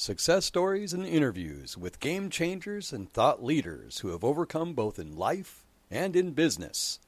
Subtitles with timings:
[0.00, 5.16] Success stories and interviews with game changers and thought leaders who have overcome both in
[5.16, 7.00] life and in business.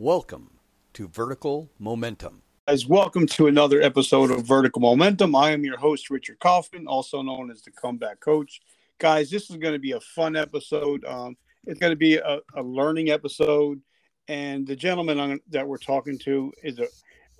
[0.00, 0.58] Welcome
[0.94, 2.42] to Vertical Momentum.
[2.66, 5.36] Guys, welcome to another episode of Vertical Momentum.
[5.36, 8.60] I am your host, Richard Kaufman, also known as the Comeback Coach.
[8.98, 11.04] Guys, this is going to be a fun episode.
[11.04, 11.36] Um,
[11.68, 13.80] it's going to be a, a, learning episode,
[14.26, 16.88] and the gentleman that we're talking to is a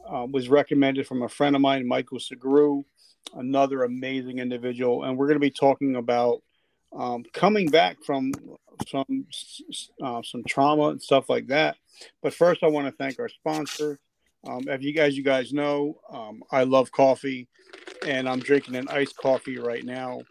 [0.09, 2.85] uh, was recommended from a friend of mine, Michael Sugrue,
[3.35, 6.43] another amazing individual, and we're going to be talking about
[6.95, 8.33] um, coming back from
[8.89, 9.27] some
[10.03, 11.77] uh, some trauma and stuff like that.
[12.23, 13.99] But first, I want to thank our sponsor.
[14.47, 17.49] Um, as you guys, you guys know, um, I love coffee,
[18.07, 20.23] and I'm drinking an iced coffee right now.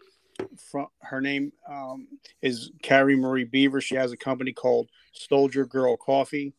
[0.70, 2.08] From her name um,
[2.42, 3.80] is Carrie Marie Beaver.
[3.80, 6.54] She has a company called Soldier Girl Coffee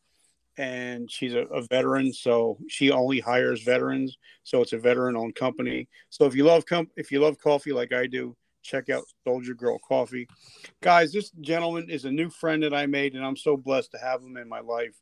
[0.57, 4.17] and she's a, a, veteran, so she only hires veterans.
[4.43, 5.87] So it's a veteran-owned company.
[6.09, 9.53] So if you love com- if you love coffee like I do, check out Soldier
[9.53, 10.27] Girl Coffee,
[10.81, 11.11] guys.
[11.11, 14.21] This gentleman is a new friend that I made, and I'm so blessed to have
[14.21, 14.95] him in my life.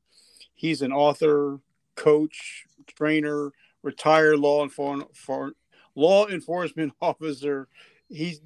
[0.55, 1.59] He's an author,
[1.95, 3.51] coach, trainer,
[3.83, 5.53] retired law enforcement for
[5.95, 7.67] law enforcement officer.
[8.09, 8.41] He's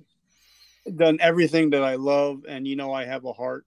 [0.93, 3.65] done everything that I love, and you know I have a heart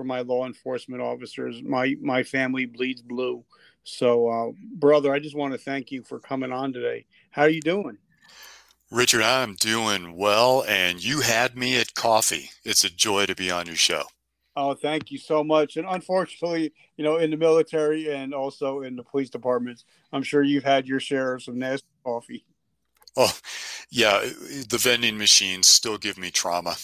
[0.00, 1.62] for my law enforcement officers.
[1.62, 3.44] My my family bleeds blue.
[3.82, 7.04] So, uh, brother, I just want to thank you for coming on today.
[7.32, 7.98] How are you doing?
[8.90, 12.48] Richard, I'm doing well, and you had me at coffee.
[12.64, 14.04] It's a joy to be on your show.
[14.56, 15.76] Oh, thank you so much.
[15.76, 19.84] And unfortunately, you know, in the military and also in the police departments,
[20.14, 22.46] I'm sure you've had your share of some nasty coffee.
[23.18, 23.36] Oh,
[23.90, 24.20] yeah.
[24.20, 26.76] The vending machines still give me trauma.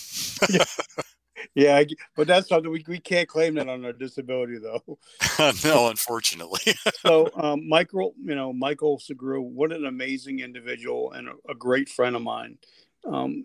[0.51, 0.65] yeah.
[1.55, 1.83] yeah,
[2.15, 4.99] but that's something we, we can't claim that on our disability though.
[5.65, 6.75] no, unfortunately.
[7.01, 11.89] so, um, Michael, you know, Michael Sugrue, what an amazing individual and a, a great
[11.89, 12.59] friend of mine.
[13.05, 13.45] Um,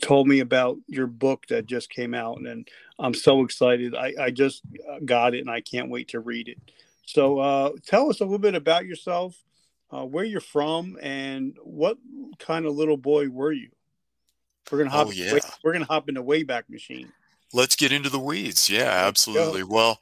[0.00, 3.94] told me about your book that just came out, and I'm so excited.
[3.94, 4.62] I, I just
[5.04, 6.58] got it, and I can't wait to read it.
[7.06, 9.36] So, uh, tell us a little bit about yourself,
[9.90, 11.96] uh, where you're from, and what
[12.38, 13.70] kind of little boy were you?
[14.70, 15.08] We're gonna hop.
[15.08, 15.38] Oh, yeah.
[15.62, 17.12] we're gonna hop in the Wayback Machine.
[17.52, 18.68] Let's get into the weeds.
[18.68, 19.62] Yeah, absolutely.
[19.62, 20.00] Well,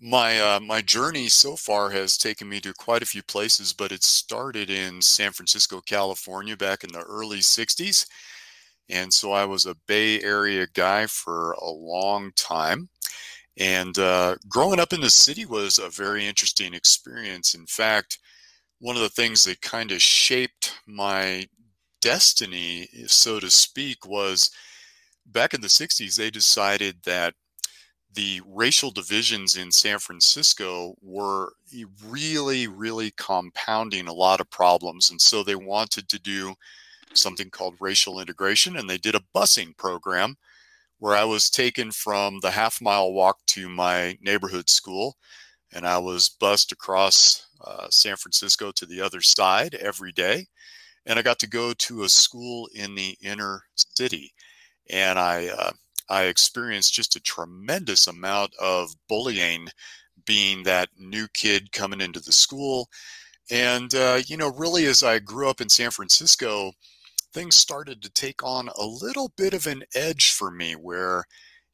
[0.00, 3.92] my uh, my journey so far has taken me to quite a few places, but
[3.92, 8.06] it started in San Francisco, California, back in the early '60s,
[8.88, 12.88] and so I was a Bay Area guy for a long time.
[13.58, 17.54] And uh, growing up in the city was a very interesting experience.
[17.54, 18.18] In fact,
[18.80, 21.46] one of the things that kind of shaped my
[22.00, 24.50] destiny, so to speak, was
[25.26, 27.34] back in the 60s, they decided that
[28.12, 31.52] the racial divisions in San Francisco were
[32.04, 35.10] really, really compounding a lot of problems.
[35.10, 36.54] And so they wanted to do
[37.12, 40.36] something called racial integration, and they did a busing program
[40.98, 45.16] where I was taken from the half mile walk to my neighborhood school,
[45.72, 50.46] and I was bused across uh, San Francisco to the other side every day
[51.06, 54.34] and I got to go to a school in the inner city,
[54.90, 55.72] and I uh,
[56.08, 59.68] I experienced just a tremendous amount of bullying,
[60.24, 62.88] being that new kid coming into the school,
[63.50, 66.72] and uh, you know, really as I grew up in San Francisco,
[67.32, 71.24] things started to take on a little bit of an edge for me, where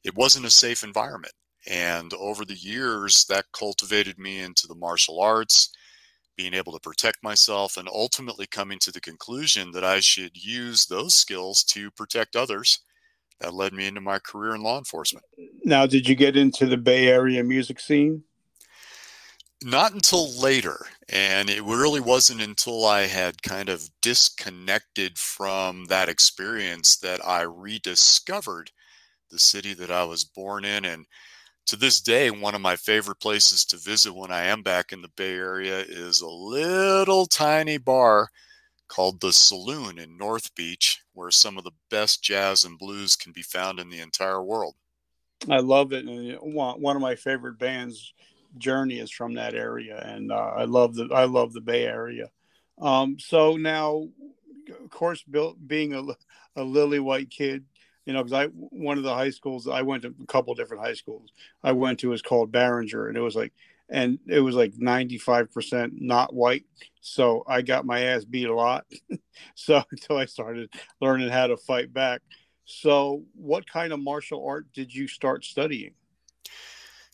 [0.03, 1.33] it wasn't a safe environment,
[1.67, 5.69] and over the years that cultivated me into the martial arts
[6.35, 10.85] being able to protect myself, and ultimately coming to the conclusion that I should use
[10.85, 12.79] those skills to protect others.
[13.39, 15.25] That led me into my career in law enforcement.
[15.65, 18.23] Now, did you get into the Bay Area music scene?
[19.63, 20.85] Not until later.
[21.09, 27.41] And it really wasn't until I had kind of disconnected from that experience that I
[27.41, 28.71] rediscovered
[29.29, 30.85] the city that I was born in.
[30.85, 31.05] And
[31.67, 35.01] to this day, one of my favorite places to visit when I am back in
[35.01, 38.29] the Bay Area is a little tiny bar
[38.87, 43.31] called the Saloon in North Beach, where some of the best jazz and blues can
[43.31, 44.75] be found in the entire world.
[45.49, 48.13] I love it, and one of my favorite bands,
[48.57, 52.29] Journey, is from that area, and uh, I love the I love the Bay Area.
[52.79, 54.07] Um, so now,
[54.83, 56.03] of course, Bill, being a,
[56.55, 57.65] a lily white kid,
[58.05, 60.83] you know, because I one of the high schools I went to a couple different
[60.83, 61.31] high schools.
[61.63, 63.53] I went to was called Barringer, and it was like,
[63.89, 66.65] and it was like ninety five percent not white.
[67.01, 68.85] So I got my ass beat a lot.
[69.55, 70.69] so until I started
[71.01, 72.21] learning how to fight back.
[72.65, 75.91] So, what kind of martial art did you start studying?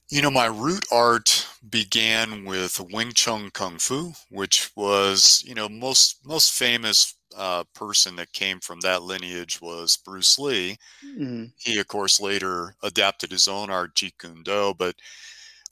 [0.09, 5.67] You know, my root art began with Wing Chun Kung Fu, which was, you know,
[5.67, 10.77] most most famous uh, person that came from that lineage was Bruce Lee.
[11.05, 11.45] Mm-hmm.
[11.57, 14.73] He, of course, later adapted his own art, Jeet Kune Do.
[14.77, 14.95] But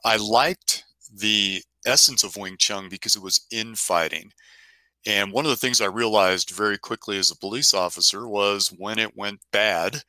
[0.04, 4.32] I liked the essence of Wing Chun because it was infighting.
[5.06, 8.98] And one of the things I realized very quickly as a police officer was when
[8.98, 10.02] it went bad,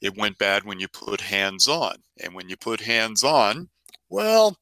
[0.00, 1.96] it went bad when you put hands on.
[2.22, 3.68] And when you put hands on,
[4.08, 4.56] well,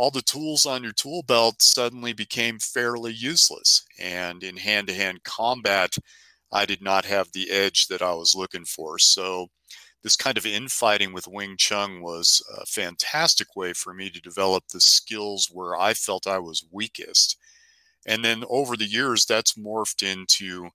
[0.00, 3.84] all the tools on your tool belt suddenly became fairly useless.
[3.98, 5.94] And in hand to hand combat,
[6.50, 8.98] I did not have the edge that I was looking for.
[8.98, 9.48] So,
[10.02, 14.64] this kind of infighting with Wing Chun was a fantastic way for me to develop
[14.68, 17.36] the skills where I felt I was weakest.
[18.06, 20.70] And then over the years, that's morphed into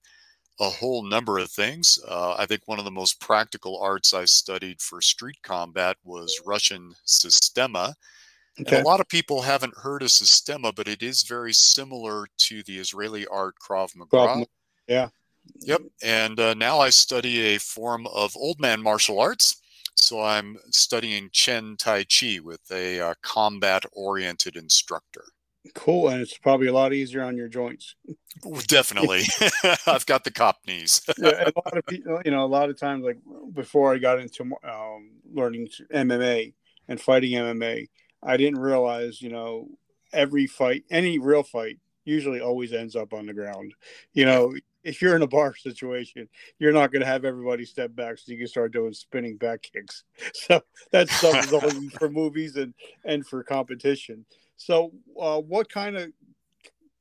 [0.59, 1.97] a whole number of things.
[2.07, 6.43] Uh, I think one of the most practical arts I studied for street combat was
[6.45, 7.95] Russian Systema,
[8.59, 8.77] Okay.
[8.77, 12.63] And a lot of people haven't heard of Systema, but it is very similar to
[12.63, 14.15] the Israeli art Krav Maga.
[14.15, 14.45] Krav,
[14.87, 15.09] yeah.
[15.59, 15.81] Yep.
[16.03, 19.61] And uh, now I study a form of old man martial arts.
[19.95, 25.23] So I'm studying Chen Tai Chi with a uh, combat oriented instructor.
[25.73, 26.09] Cool.
[26.09, 27.95] And it's probably a lot easier on your joints.
[28.67, 29.23] Definitely.
[29.87, 31.01] I've got the cop knees.
[31.17, 33.17] yeah, a lot of people, you know, a lot of times, like
[33.53, 36.53] before I got into um, learning MMA
[36.87, 37.87] and fighting MMA,
[38.25, 39.69] I didn't realize, you know,
[40.11, 43.73] every fight, any real fight, usually always ends up on the ground.
[44.13, 46.29] You know, if you're in a bar situation,
[46.59, 49.61] you're not going to have everybody step back so you can start doing spinning back
[49.61, 50.03] kicks.
[50.33, 50.61] So
[50.91, 52.73] that stuff is only for movies and
[53.03, 54.25] and for competition.
[54.57, 56.11] So, uh, what kind of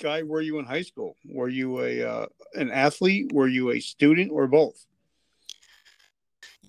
[0.01, 1.17] guy were you in high school?
[1.25, 3.33] Were you a uh, an athlete?
[3.33, 4.87] Were you a student, or both?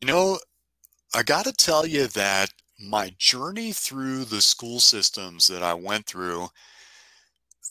[0.02, 0.38] You know,
[1.14, 2.50] I got to tell you that
[2.80, 6.48] my journey through the school systems that I went through,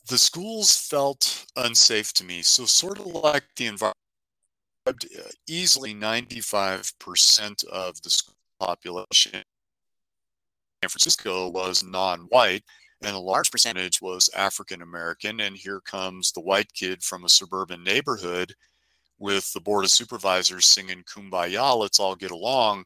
[0.09, 2.43] the schools felt unsafe to me.
[2.43, 3.97] So, sort of like the environment,
[4.87, 9.43] uh, easily 95% of the school population in
[10.83, 12.63] San Francisco was non white,
[13.03, 15.41] and a large percentage was African American.
[15.41, 18.55] And here comes the white kid from a suburban neighborhood
[19.19, 22.85] with the board of supervisors singing Kumbaya, let's all get along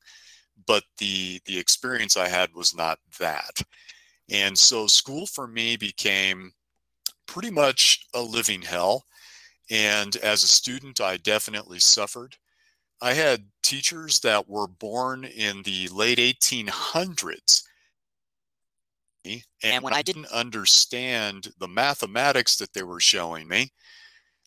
[0.66, 3.62] but the the experience I had was not that.
[4.30, 6.52] And so school for me became
[7.26, 9.04] pretty much a living hell.
[9.70, 12.36] And as a student, I definitely suffered.
[13.00, 17.62] I had teachers that were born in the late 1800s.
[19.62, 23.72] And when I didn't understand the mathematics that they were showing me,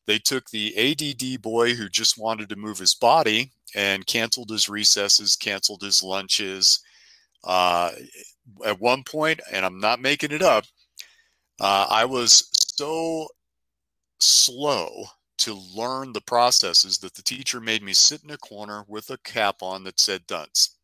[0.08, 4.70] they took the ADD boy who just wanted to move his body and canceled his
[4.70, 6.80] recesses, canceled his lunches.
[7.44, 7.92] Uh,
[8.66, 10.66] at one point, and I'm not making it up,
[11.60, 13.28] uh, I was so
[14.20, 15.06] slow
[15.40, 19.18] to learn the processes that the teacher made me sit in a corner with a
[19.20, 20.78] cap on that said dunce.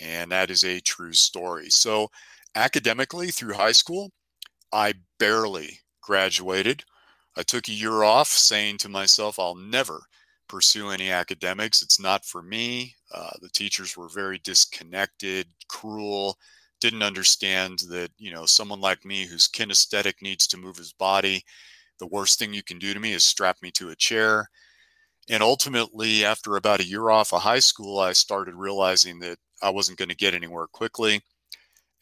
[0.00, 1.70] And that is a true story.
[1.70, 2.08] So,
[2.54, 4.10] academically, through high school,
[4.72, 6.84] I barely graduated.
[7.36, 10.00] I took a year off saying to myself, I'll never
[10.48, 11.82] pursue any academics.
[11.82, 12.94] It's not for me.
[13.12, 16.38] Uh, the teachers were very disconnected, cruel,
[16.80, 21.42] didn't understand that, you know, someone like me who's kinesthetic needs to move his body.
[21.98, 24.50] The worst thing you can do to me is strap me to a chair.
[25.30, 29.70] And ultimately, after about a year off of high school, I started realizing that I
[29.70, 31.22] wasn't going to get anywhere quickly.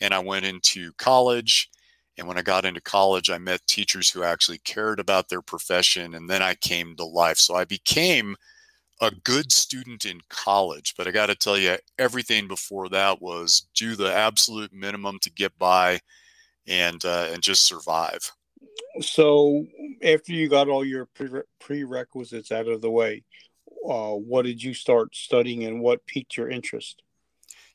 [0.00, 1.70] And I went into college.
[2.18, 6.14] And when I got into college, I met teachers who actually cared about their profession.
[6.14, 7.38] And then I came to life.
[7.38, 8.36] So I became
[9.00, 10.94] a good student in college.
[10.96, 15.30] But I got to tell you, everything before that was do the absolute minimum to
[15.30, 16.00] get by
[16.66, 18.30] and, uh, and just survive.
[19.00, 19.66] So
[20.02, 21.08] after you got all your
[21.60, 23.24] prerequisites out of the way,
[23.88, 27.02] uh, what did you start studying and what piqued your interest?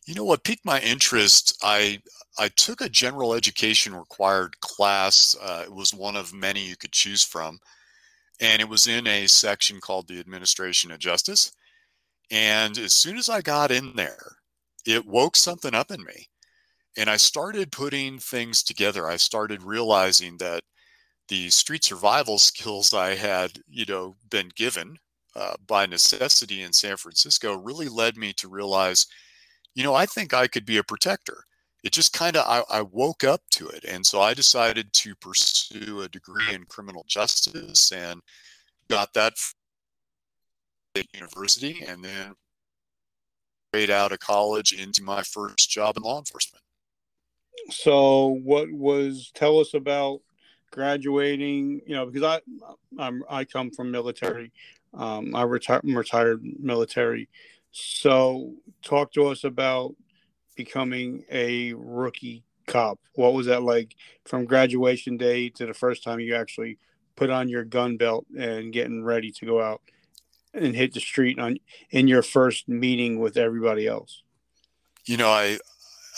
[0.08, 1.58] You know what piqued my interest?
[1.62, 2.02] I
[2.40, 5.36] I took a general education required class.
[5.42, 7.60] Uh, it was one of many you could choose from,
[8.40, 11.52] and it was in a section called the Administration of Justice.
[12.32, 14.38] And as soon as I got in there,
[14.86, 16.30] it woke something up in me,
[16.98, 19.10] and I started putting things together.
[19.10, 20.64] I started realizing that
[21.28, 25.00] the street survival skills I had, you know, been given
[25.36, 29.08] uh, by necessity in San Francisco really led me to realize
[29.78, 31.44] you know, I think I could be a protector.
[31.84, 33.86] It just kind of, I, I, woke up to it.
[33.88, 38.20] And so I decided to pursue a degree in criminal justice and
[38.90, 39.34] got that
[40.96, 42.34] at university and then
[43.70, 46.64] straight out of college into my first job in law enforcement.
[47.70, 50.22] So, what was tell us about
[50.72, 51.82] graduating?
[51.86, 52.42] You know, because I
[52.98, 54.52] I'm I come from military.
[54.94, 57.30] Um, I retired retired military.
[57.80, 59.96] So, talk to us about
[60.56, 62.98] becoming a rookie cop.
[63.14, 63.94] What was that like
[64.26, 66.80] from graduation day to the first time you actually
[67.16, 69.82] put on your gun belt and getting ready to go out
[70.56, 71.60] and hit the street on
[71.92, 74.24] in your first meeting with everybody else?
[75.06, 75.60] You know, I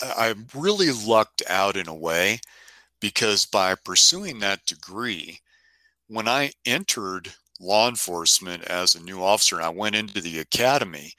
[0.00, 2.40] I really lucked out in a way
[3.00, 5.40] because by pursuing that degree,
[6.08, 11.12] when I entered law enforcement as a new officer, I went into the academy.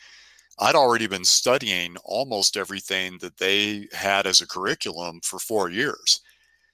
[0.60, 6.22] I'd already been studying almost everything that they had as a curriculum for four years.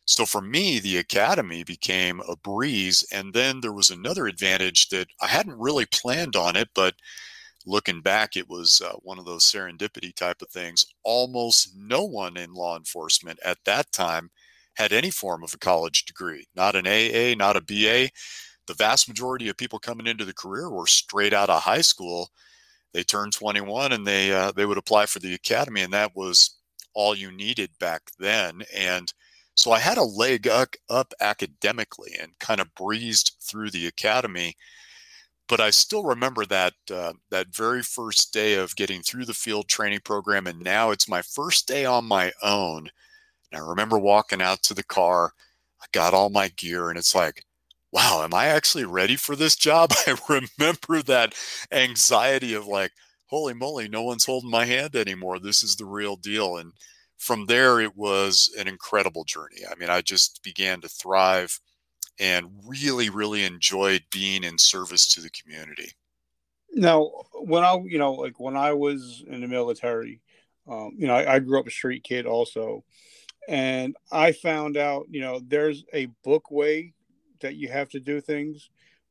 [0.05, 3.05] So for me, the academy became a breeze.
[3.11, 6.95] And then there was another advantage that I hadn't really planned on it, but
[7.65, 10.85] looking back, it was uh, one of those serendipity type of things.
[11.03, 14.31] Almost no one in law enforcement at that time
[14.75, 18.09] had any form of a college degree, not an AA, not a BA.
[18.67, 22.29] The vast majority of people coming into the career were straight out of high school.
[22.93, 26.57] They turned 21 and they uh, they would apply for the academy, and that was
[26.93, 28.63] all you needed back then.
[28.75, 29.13] And
[29.55, 34.55] so I had a leg up, up academically and kind of breezed through the academy
[35.47, 39.67] but I still remember that uh, that very first day of getting through the field
[39.67, 42.89] training program, and now it's my first day on my own.
[43.51, 45.31] And I remember walking out to the car.
[45.81, 47.43] I got all my gear, and it's like,
[47.97, 49.91] wow, am I actually ready for this job?
[50.07, 51.33] I remember that
[51.71, 52.91] anxiety of like,
[53.25, 55.39] holy moly, no one's holding my hand anymore.
[55.39, 56.57] This is the real deal.
[56.57, 56.73] And
[57.17, 59.61] from there, it was an incredible journey.
[59.69, 61.59] I mean, I just began to thrive
[62.19, 65.91] and really, really enjoyed being in service to the community.
[66.73, 70.21] Now, when I, you know, like when I was in the military,
[70.69, 72.83] um, you know, I, I grew up a street kid also,
[73.47, 76.93] and I found out, you know, there's a book way
[77.41, 78.69] that you have to do things,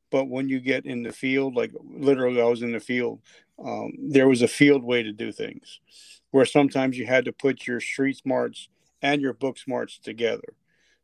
[0.09, 3.21] but when you get in the field, like literally, I was in the field,
[3.63, 5.79] um, there was a field way to do things,
[6.31, 8.69] where sometimes you had to put your street smarts
[9.01, 10.53] and your book smarts together.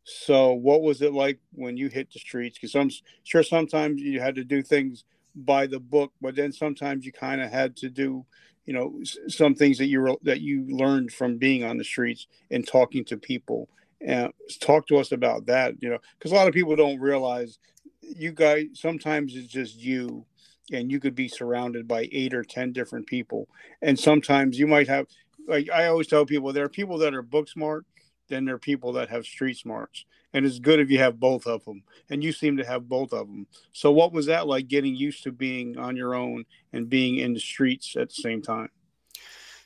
[0.04, 2.58] So, what was it like when you hit the streets?
[2.58, 2.90] Because I'm
[3.24, 7.42] sure sometimes you had to do things by the book, but then sometimes you kind
[7.42, 8.26] of had to do,
[8.66, 12.28] you know, some things that you were, that you learned from being on the streets
[12.52, 13.70] and talking to people.
[14.02, 17.60] And talk to us about that, you know, because a lot of people don't realize
[18.02, 20.26] you guys sometimes it's just you
[20.72, 23.48] and you could be surrounded by eight or ten different people
[23.82, 25.08] and sometimes you might have
[25.48, 27.86] like i always tell people there are people that are book smart
[28.30, 30.06] then there are people that have street smarts.
[30.34, 31.84] And it's good if you have both of them.
[32.10, 33.46] And you seem to have both of them.
[33.72, 37.34] So, what was that like getting used to being on your own and being in
[37.34, 38.70] the streets at the same time?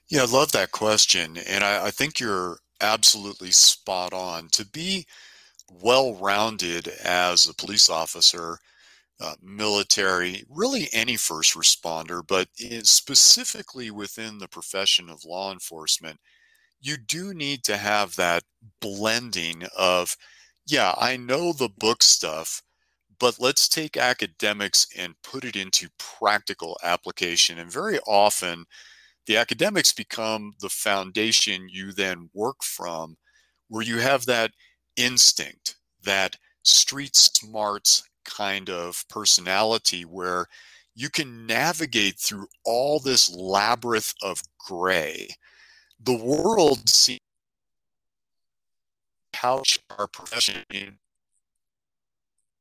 [0.09, 1.37] Yeah, I love that question.
[1.37, 4.49] And I, I think you're absolutely spot on.
[4.49, 5.05] To be
[5.71, 8.59] well rounded as a police officer,
[9.19, 12.47] uh, military, really any first responder, but
[12.83, 16.19] specifically within the profession of law enforcement,
[16.81, 18.43] you do need to have that
[18.81, 20.15] blending of,
[20.67, 22.61] yeah, I know the book stuff,
[23.19, 27.59] but let's take academics and put it into practical application.
[27.59, 28.65] And very often,
[29.27, 33.17] the academics become the foundation you then work from,
[33.67, 34.51] where you have that
[34.95, 40.47] instinct, that street smarts kind of personality where
[40.95, 45.29] you can navigate through all this labyrinth of gray
[45.99, 47.19] the world sees
[49.33, 50.97] couch our profession in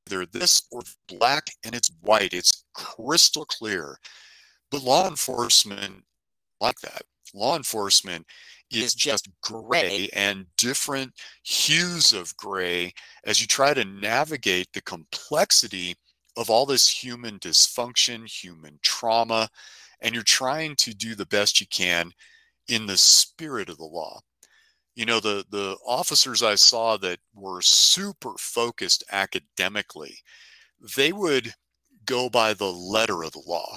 [0.07, 2.33] either this or black and it's white.
[2.33, 3.99] It's crystal clear.
[4.71, 6.05] But law enforcement,
[6.61, 7.03] like that,
[7.35, 8.27] law enforcement
[8.71, 11.13] is just gray and different
[11.45, 12.93] hues of gray
[13.25, 15.95] as you try to navigate the complexity
[16.37, 19.49] of all this human dysfunction, human trauma,
[20.01, 22.11] and you're trying to do the best you can
[22.69, 24.21] in the spirit of the law.
[24.95, 30.19] You know, the, the officers I saw that were super focused academically,
[30.97, 31.55] they would
[32.05, 33.77] go by the letter of the law.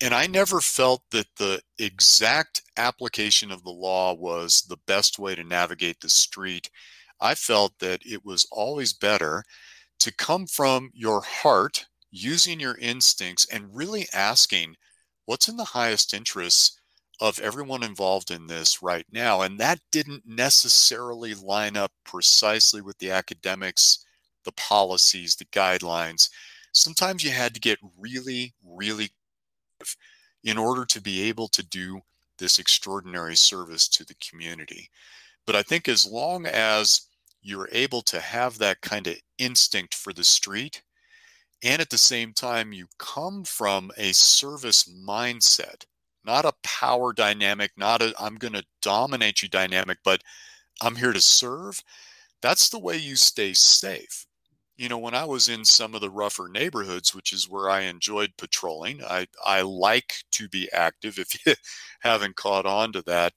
[0.00, 5.34] And I never felt that the exact application of the law was the best way
[5.34, 6.68] to navigate the street.
[7.20, 9.44] I felt that it was always better
[10.00, 14.76] to come from your heart, using your instincts, and really asking
[15.26, 16.80] what's in the highest interests
[17.20, 19.42] of everyone involved in this right now.
[19.42, 24.04] And that didn't necessarily line up precisely with the academics,
[24.44, 26.28] the policies, the guidelines.
[26.72, 29.10] Sometimes you had to get really, really
[30.44, 32.00] in order to be able to do
[32.38, 34.90] this extraordinary service to the community.
[35.46, 37.08] But I think as long as
[37.42, 40.82] you're able to have that kind of instinct for the street,
[41.62, 45.84] and at the same time, you come from a service mindset,
[46.24, 50.22] not a power dynamic, not a I'm going to dominate you dynamic, but
[50.82, 51.80] I'm here to serve.
[52.42, 54.26] That's the way you stay safe.
[54.76, 57.82] You know, when I was in some of the rougher neighborhoods, which is where I
[57.82, 61.54] enjoyed patrolling, I, I like to be active if you
[62.00, 63.34] haven't caught on to that.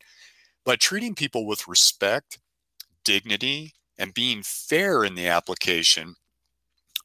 [0.65, 2.39] By treating people with respect,
[3.05, 6.15] dignity, and being fair in the application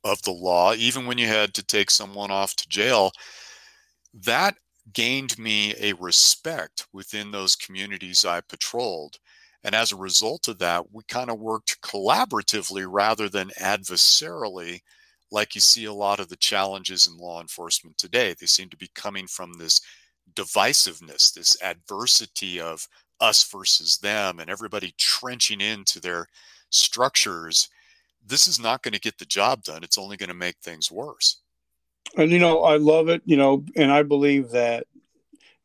[0.04, 3.12] of the law, even when you had to take someone off to jail,
[4.14, 4.56] that
[4.92, 9.18] gained me a respect within those communities I patrolled.
[9.64, 14.80] And as a result of that, we kind of worked collaboratively rather than adversarially,
[15.30, 18.34] like you see a lot of the challenges in law enforcement today.
[18.38, 19.80] They seem to be coming from this
[20.34, 22.86] divisiveness, this adversity of
[23.20, 26.26] us versus them, and everybody trenching into their
[26.70, 27.68] structures.
[28.26, 29.84] This is not going to get the job done.
[29.84, 31.40] It's only going to make things worse.
[32.16, 33.22] And you know, I love it.
[33.24, 34.86] You know, and I believe that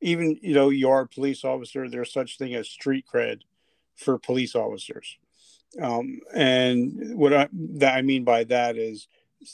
[0.01, 1.89] even you know you are a police officer.
[1.89, 3.42] There's such thing as street cred
[3.98, 5.18] for police officers.
[5.82, 9.08] Um, and what I, that I mean by that is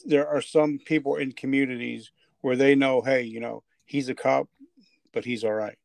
[0.05, 4.47] there are some people in communities where they know, hey, you know, he's a cop,
[5.13, 5.77] but he's all right.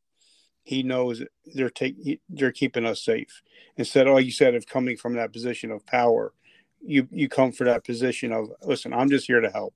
[0.65, 1.23] He knows
[1.55, 3.43] they're taking they're keeping us safe.
[3.77, 6.35] Instead, like you said, of coming from that position of power,
[6.83, 9.75] you you come for that position of listen, I'm just here to help.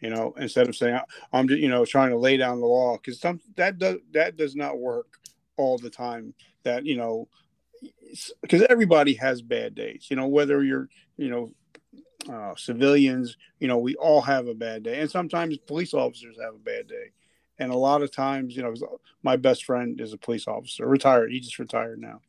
[0.00, 1.00] You know, instead of saying
[1.32, 4.36] I'm just you know trying to lay down the law because some that does that
[4.36, 5.18] does not work
[5.56, 6.34] all the time.
[6.64, 7.28] That you know
[8.42, 10.06] because everybody has bad days.
[10.10, 11.52] You know, whether you're you know
[12.30, 16.54] uh, civilians, you know, we all have a bad day, and sometimes police officers have
[16.54, 17.12] a bad day.
[17.58, 18.74] And a lot of times, you know,
[19.22, 21.30] my best friend is a police officer, retired.
[21.30, 22.20] He just retired now.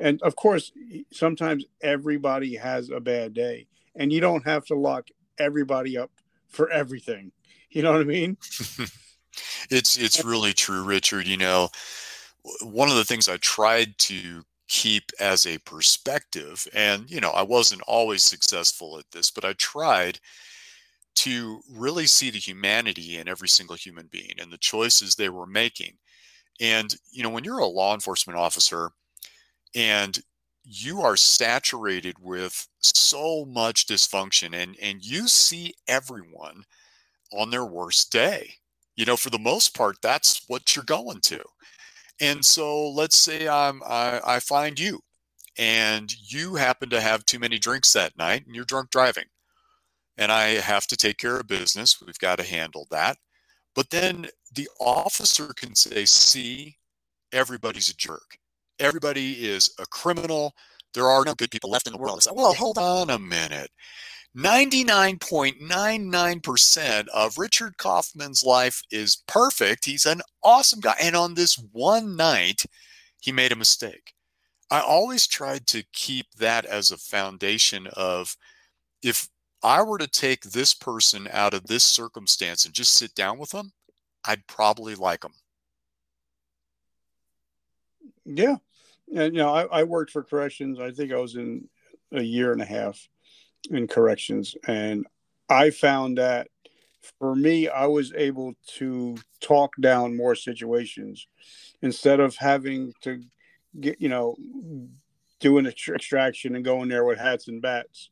[0.00, 0.72] And of course,
[1.12, 6.10] sometimes everybody has a bad day, and you don't have to lock everybody up
[6.48, 7.30] for everything.
[7.70, 8.36] You know what I mean?
[9.70, 11.26] it's it's really true, Richard.
[11.26, 11.68] You know,
[12.62, 16.66] one of the things I tried to keep as a perspective.
[16.74, 20.18] And, you know, I wasn't always successful at this, but I tried
[21.16, 25.46] to really see the humanity in every single human being and the choices they were
[25.46, 25.94] making.
[26.60, 28.90] And, you know, when you're a law enforcement officer
[29.74, 30.18] and
[30.64, 36.64] you are saturated with so much dysfunction and, and you see everyone
[37.32, 38.54] on their worst day,
[38.96, 41.42] you know, for the most part, that's what you're going to.
[42.20, 45.00] And so let's say I'm, I, I find you
[45.58, 49.24] and you happen to have too many drinks that night and you're drunk driving.
[50.16, 52.00] And I have to take care of business.
[52.00, 53.18] We've got to handle that.
[53.74, 56.76] But then the officer can say, see,
[57.32, 58.38] everybody's a jerk.
[58.78, 60.54] Everybody is a criminal.
[60.94, 62.18] There are no good people left in the world.
[62.18, 63.70] It's like, well, hold on a minute.
[64.36, 69.84] 99.99% of Richard Kaufman's life is perfect.
[69.84, 70.96] He's an awesome guy.
[71.00, 72.64] And on this one night,
[73.20, 74.12] he made a mistake.
[74.72, 78.36] I always tried to keep that as a foundation of
[79.02, 79.28] if
[79.62, 83.50] I were to take this person out of this circumstance and just sit down with
[83.50, 83.70] them,
[84.24, 85.34] I'd probably like them.
[88.24, 88.56] Yeah.
[89.14, 90.80] And, you know, I, I worked for corrections.
[90.80, 91.68] I think I was in
[92.10, 93.08] a year and a half
[93.70, 94.56] in corrections.
[94.66, 95.06] And
[95.48, 96.48] I found that
[97.18, 101.26] for me, I was able to talk down more situations
[101.82, 103.22] instead of having to
[103.78, 104.36] get, you know,
[105.40, 108.10] do an extraction and going there with hats and bats.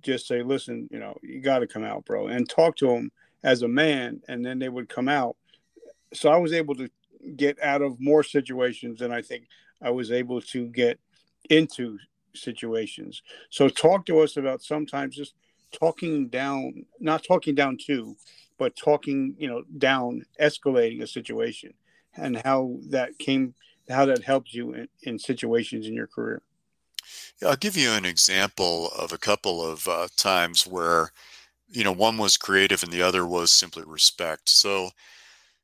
[0.00, 3.10] Just say, listen, you know, you got to come out, bro, and talk to them
[3.42, 4.22] as a man.
[4.28, 5.36] And then they would come out.
[6.14, 6.88] So I was able to
[7.36, 9.48] get out of more situations than I think
[9.82, 10.98] I was able to get
[11.50, 11.98] into
[12.38, 13.22] situations.
[13.50, 15.34] So talk to us about sometimes just
[15.72, 18.16] talking down, not talking down to,
[18.58, 21.74] but talking, you know, down, escalating a situation
[22.16, 23.54] and how that came,
[23.88, 26.42] how that helped you in, in situations in your career.
[27.40, 31.12] Yeah, I'll give you an example of a couple of uh, times where,
[31.70, 34.48] you know, one was creative and the other was simply respect.
[34.48, 34.90] So,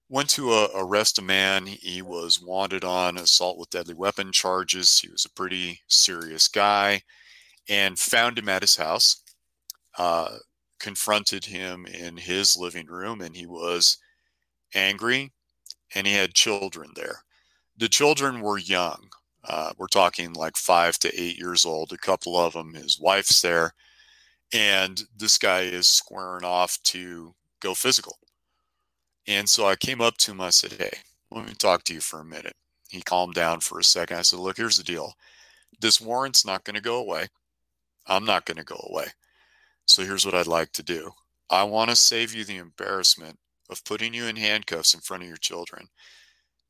[0.09, 1.67] went to uh, arrest a man.
[1.67, 5.01] He was wanted on assault with deadly weapon charges.
[5.01, 7.03] He was a pretty serious guy
[7.69, 9.23] and found him at his house,
[9.99, 10.39] uh,
[10.81, 13.99] confronted him in his living room, and he was
[14.75, 15.33] angry
[15.95, 17.21] and he had children there.
[17.77, 19.11] The children were young.
[19.45, 22.75] Uh, we're talking like five to eight years old, a couple of them.
[22.75, 23.75] His wife's there.
[24.53, 28.19] And this guy is squaring off to go physical
[29.27, 30.41] and so I came up to him.
[30.41, 30.91] I said, Hey,
[31.31, 32.57] let me talk to you for a minute.
[32.89, 34.19] He calmed down for a second.
[34.19, 35.15] I said, Look, here's the deal.
[35.81, 37.27] this warrant's not going to go away.
[38.07, 39.07] I'm not going to go away.
[39.87, 41.13] So here's what I'd like to do
[41.51, 43.39] I want to save you the embarrassment
[43.71, 45.89] of putting you in handcuffs in front of your children.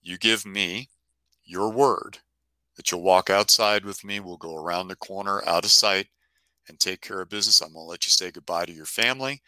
[0.02, 0.88] You give me
[1.44, 2.18] your word
[2.76, 4.20] that you'll walk outside with me.
[4.20, 6.08] We'll go around the corner out of sight
[6.68, 7.60] and take care of business.
[7.60, 9.42] I'm going to let you say goodbye to your family.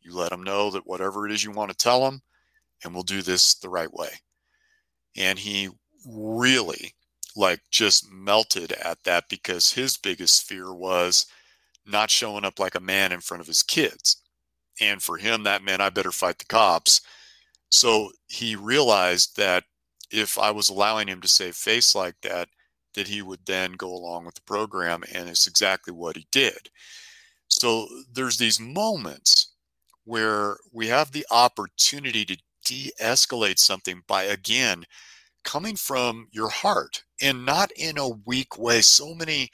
[0.00, 2.22] You let them know that whatever it is you want to tell them,
[2.82, 4.10] and we'll do this the right way.
[5.16, 5.68] And he
[6.06, 6.94] really
[7.36, 11.26] like just melted at that because his biggest fear was
[11.86, 14.16] not showing up like a man in front of his kids.
[14.80, 17.00] And for him, that meant I better fight the cops.
[17.70, 19.64] So he realized that
[20.10, 22.48] if I was allowing him to save face like that,
[22.94, 25.04] that he would then go along with the program.
[25.14, 26.70] And it's exactly what he did.
[27.48, 29.52] So there's these moments
[30.04, 34.84] where we have the opportunity to de escalate something by, again,
[35.44, 38.80] coming from your heart and not in a weak way.
[38.80, 39.50] So many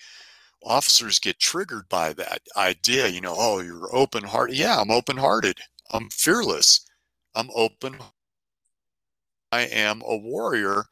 [0.62, 4.56] officers get triggered by that idea, you know, oh, you're open hearted.
[4.56, 5.58] Yeah, I'm open hearted.
[5.92, 6.84] I'm fearless.
[7.34, 7.96] I'm open.
[9.52, 10.86] I am a warrior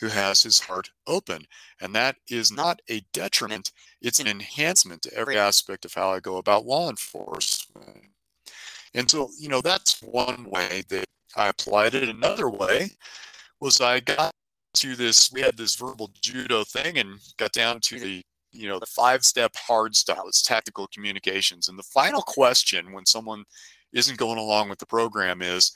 [0.00, 1.46] who has his heart open.
[1.80, 6.20] And that is not a detriment, it's an enhancement to every aspect of how I
[6.20, 8.06] go about law enforcement.
[8.94, 11.04] And so, you know, that's one way that
[11.36, 12.08] I applied it.
[12.08, 12.90] Another way
[13.60, 14.32] was I got
[14.74, 18.80] to this, we had this verbal judo thing and got down to the you know
[18.80, 21.68] the five step hard style it's tactical communications.
[21.68, 23.44] And the final question when someone
[23.92, 25.72] isn't going along with the program is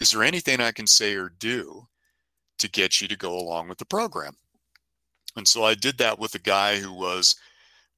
[0.00, 1.86] is there anything i can say or do
[2.58, 4.34] to get you to go along with the program?
[5.36, 7.36] And so i did that with a guy who was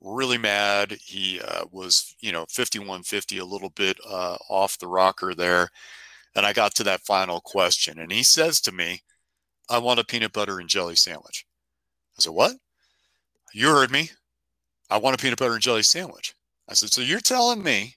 [0.00, 0.92] really mad.
[1.00, 5.68] He uh, was you know 5150 a little bit uh, off the rocker there
[6.34, 9.00] and i got to that final question and he says to me
[9.68, 11.44] i want a peanut butter and jelly sandwich
[12.18, 12.52] i said what
[13.52, 14.10] you heard me.
[14.88, 16.34] I want a peanut butter and jelly sandwich.
[16.68, 17.96] I said, So you're telling me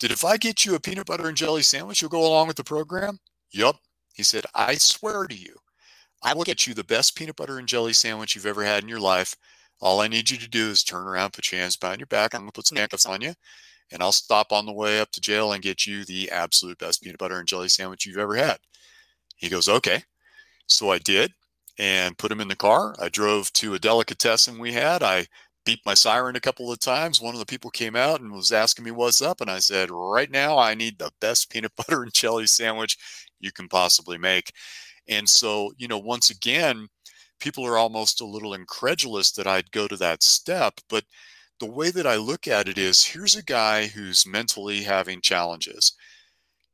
[0.00, 2.56] that if I get you a peanut butter and jelly sandwich, you'll go along with
[2.56, 3.18] the program?
[3.52, 3.76] Yup.
[4.14, 5.56] He said, I swear to you,
[6.22, 8.88] I will get you the best peanut butter and jelly sandwich you've ever had in
[8.88, 9.34] your life.
[9.80, 12.34] All I need you to do is turn around, put your hands behind your back.
[12.34, 13.34] I'm going to put some handcuffs on you,
[13.92, 17.02] and I'll stop on the way up to jail and get you the absolute best
[17.02, 18.58] peanut butter and jelly sandwich you've ever had.
[19.36, 20.02] He goes, Okay.
[20.66, 21.32] So I did
[21.78, 22.94] and put him in the car.
[23.00, 25.02] I drove to a delicatessen we had.
[25.02, 25.26] I
[25.66, 27.20] beeped my siren a couple of times.
[27.20, 29.40] One of the people came out and was asking me what's up.
[29.40, 32.98] And I said, Right now, I need the best peanut butter and jelly sandwich
[33.40, 34.52] you can possibly make.
[35.08, 36.88] And so, you know, once again,
[37.40, 40.74] people are almost a little incredulous that I'd go to that step.
[40.88, 41.04] But
[41.64, 45.94] the way that I look at it is here's a guy who's mentally having challenges.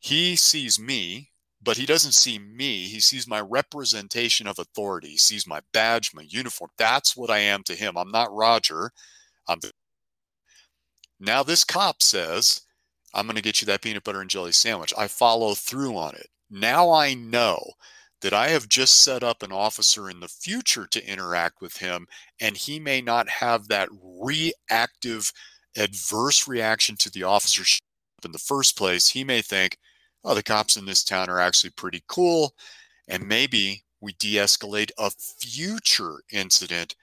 [0.00, 1.30] He sees me
[1.62, 2.84] but he doesn't see me.
[2.84, 5.10] He sees my representation of authority.
[5.10, 6.70] He sees my badge, my uniform.
[6.78, 7.96] That's what I am to him.
[7.96, 8.92] I'm not Roger.
[9.46, 9.72] I'm the-
[11.18, 12.62] now this cop says,
[13.12, 14.94] I'm going to get you that peanut butter and jelly sandwich.
[14.96, 16.28] I follow through on it.
[16.48, 17.72] Now I know
[18.22, 22.06] that I have just set up an officer in the future to interact with him,
[22.40, 23.88] and he may not have that
[24.20, 25.32] reactive,
[25.76, 27.64] adverse reaction to the officer
[28.24, 29.08] in the first place.
[29.08, 29.78] He may think,
[30.24, 32.54] oh, the cops in this town are actually pretty cool.
[33.08, 36.94] And maybe we de escalate a future incident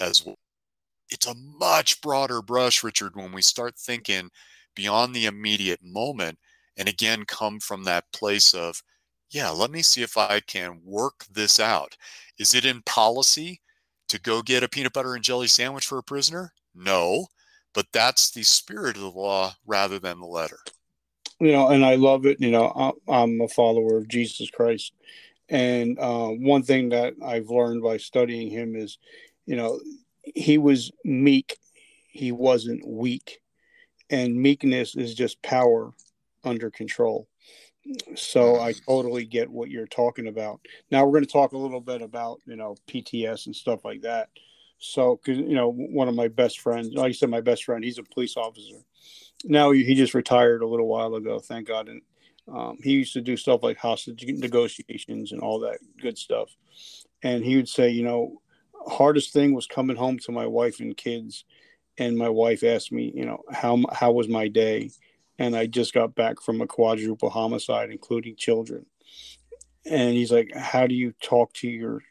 [0.00, 0.38] as well.
[1.10, 4.30] It's a much broader brush, Richard, when we start thinking
[4.74, 6.38] beyond the immediate moment
[6.76, 8.82] and again come from that place of,
[9.30, 11.96] yeah, let me see if I can work this out.
[12.38, 13.60] Is it in policy
[14.08, 16.52] to go get a peanut butter and jelly sandwich for a prisoner?
[16.74, 17.26] No,
[17.74, 20.60] but that's the spirit of the law rather than the letter
[21.40, 22.40] you know, and I love it.
[22.40, 24.92] You know, I'm a follower of Jesus Christ,
[25.48, 28.98] and uh, one thing that I've learned by studying him is,
[29.46, 29.80] you know,
[30.22, 31.58] he was meek,
[32.10, 33.40] he wasn't weak,
[34.10, 35.92] and meekness is just power
[36.44, 37.27] under control.
[38.16, 40.60] So I totally get what you're talking about.
[40.90, 44.02] Now we're going to talk a little bit about you know PTS and stuff like
[44.02, 44.28] that.
[44.78, 47.82] So, because you know, one of my best friends, like I said, my best friend,
[47.82, 48.76] he's a police officer,
[49.44, 51.88] now he just retired a little while ago, thank God.
[51.88, 52.02] And
[52.52, 56.48] um, he used to do stuff like hostage negotiations and all that good stuff.
[57.22, 58.40] And he would say, you know,
[58.86, 61.44] hardest thing was coming home to my wife and kids.
[61.98, 64.90] And my wife asked me, you know, how how was my day?
[65.38, 68.86] And I just got back from a quadruple homicide, including children.
[69.86, 72.02] And he's like, how do you talk to your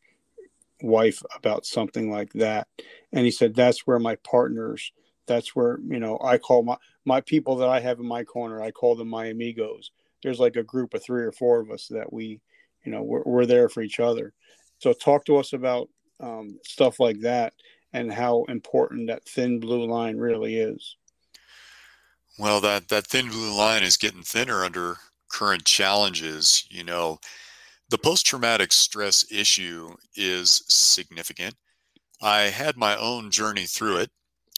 [0.82, 2.68] wife about something like that?
[3.12, 4.92] And he said, that's where my partners
[5.28, 8.62] that's where you know i call my my people that i have in my corner
[8.62, 9.92] i call them my amigos
[10.24, 12.40] there's like a group of three or four of us that we
[12.86, 14.34] you know we're, we're there for each other
[14.80, 17.54] so talk to us about um, stuff like that
[17.94, 20.98] and how important that thin blue line really is.
[22.38, 24.98] Well, that, that thin blue line is getting thinner under
[25.30, 26.66] current challenges.
[26.70, 27.20] You know,
[27.90, 31.56] the post traumatic stress issue is significant.
[32.22, 34.12] I had my own journey through it,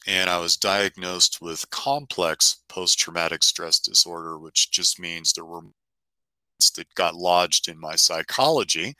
[0.07, 5.61] and I was diagnosed with complex post traumatic stress disorder, which just means there were
[6.75, 8.95] that got lodged in my psychology.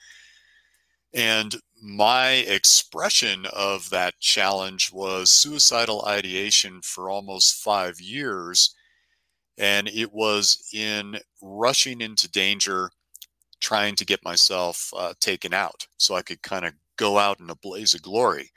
[1.13, 8.75] And my expression of that challenge was suicidal ideation for almost five years.
[9.57, 12.91] And it was in rushing into danger,
[13.59, 17.49] trying to get myself uh, taken out so I could kind of go out in
[17.49, 18.51] a blaze of glory.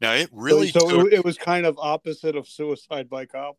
[0.00, 0.70] Now, it really.
[0.70, 1.12] So, so took...
[1.12, 3.56] it was kind of opposite of suicide by cop.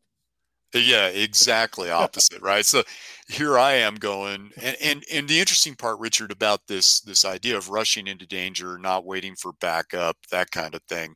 [0.75, 2.65] Yeah, exactly opposite, right?
[2.65, 2.83] So
[3.29, 7.57] here I am going, and, and and the interesting part, Richard, about this this idea
[7.57, 11.15] of rushing into danger, not waiting for backup, that kind of thing,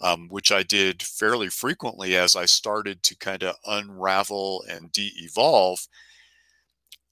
[0.00, 5.80] um, which I did fairly frequently as I started to kind of unravel and de-evolve.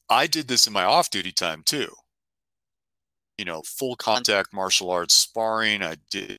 [0.08, 1.96] I did this in my off-duty time too.
[3.38, 5.82] You know, full contact martial arts sparring.
[5.82, 6.38] I did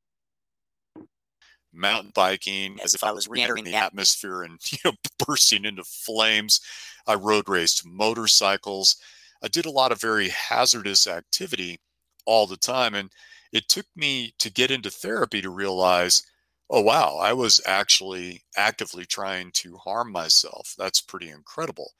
[1.74, 4.94] mountain biking as if I was re-entering the atmosphere and you know
[5.26, 6.60] bursting into flames.
[7.08, 8.98] I road raced motorcycles.
[9.44, 11.80] I did a lot of very hazardous activity
[12.26, 13.10] all the time and
[13.52, 16.24] it took me to get into therapy to realize
[16.70, 21.92] oh wow i was actually actively trying to harm myself that's pretty incredible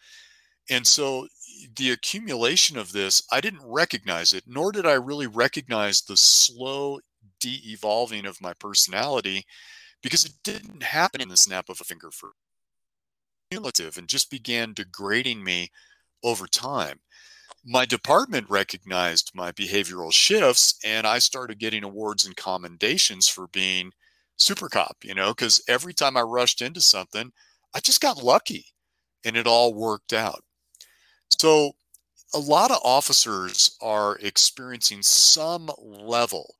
[0.70, 1.28] and so
[1.76, 7.00] the accumulation of this i didn't recognize it nor did i really recognize the slow
[7.44, 9.46] de-evolving of my personality
[10.02, 12.32] because it didn't happen in the snap of a finger for
[13.52, 15.70] cumulative and just began degrading me
[16.24, 17.00] over time.
[17.66, 23.92] My department recognized my behavioral shifts and I started getting awards and commendations for being
[24.38, 27.32] super cop, you know, because every time I rushed into something,
[27.76, 28.68] I just got lucky
[29.26, 30.44] and it all worked out.
[31.40, 31.74] So
[32.34, 36.56] a lot of officers are experiencing some level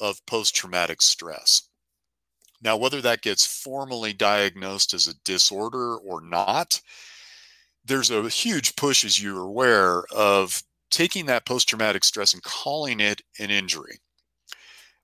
[0.00, 1.68] of post traumatic stress.
[2.62, 6.80] Now, whether that gets formally diagnosed as a disorder or not,
[7.84, 13.00] there's a huge push, as you're aware, of taking that post traumatic stress and calling
[13.00, 13.98] it an injury.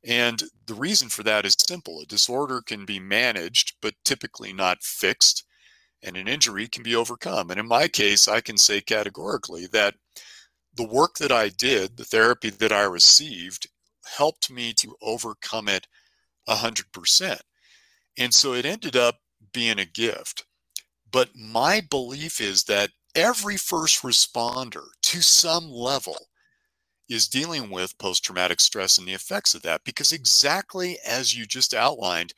[0.05, 4.83] And the reason for that is simple a disorder can be managed, but typically not
[4.83, 5.45] fixed,
[6.03, 7.51] and an injury can be overcome.
[7.51, 9.95] And in my case, I can say categorically that
[10.75, 13.69] the work that I did, the therapy that I received,
[14.07, 15.87] helped me to overcome it
[16.49, 17.41] 100%.
[18.19, 19.17] And so it ended up
[19.53, 20.45] being a gift.
[21.11, 26.17] But my belief is that every first responder to some level
[27.09, 31.47] is dealing with post traumatic stress and the effects of that because exactly as you
[31.47, 32.35] just outlined,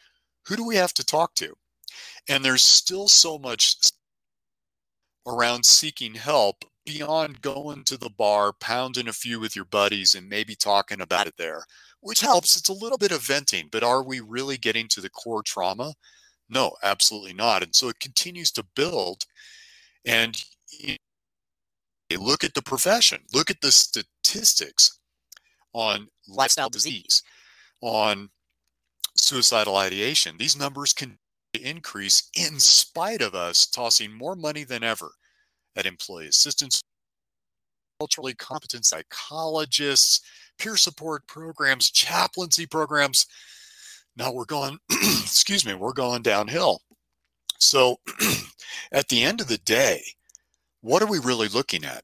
[0.47, 1.55] who do we have to talk to?
[2.29, 3.77] And there's still so much
[5.27, 10.29] around seeking help beyond going to the bar, pounding a few with your buddies, and
[10.29, 11.65] maybe talking about it there,
[12.01, 12.57] which helps.
[12.57, 15.93] It's a little bit of venting, but are we really getting to the core trauma?
[16.49, 17.63] No, absolutely not.
[17.63, 19.27] And so it continues to build.
[20.07, 20.97] And you
[22.11, 24.99] know, look at the profession, look at the statistics
[25.75, 27.23] on lifestyle disease,
[27.83, 28.31] on
[29.15, 30.37] suicidal ideation.
[30.39, 31.19] These numbers can
[31.53, 35.13] increase in spite of us tossing more money than ever
[35.79, 36.83] at employee assistance,
[38.01, 40.21] culturally competent psychologists,
[40.59, 43.27] peer support programs, chaplaincy programs.
[44.17, 46.83] Now we're going, excuse me, we're going downhill.
[47.59, 47.97] So
[48.93, 50.03] at the end of the day,
[50.81, 52.03] what are we really looking at?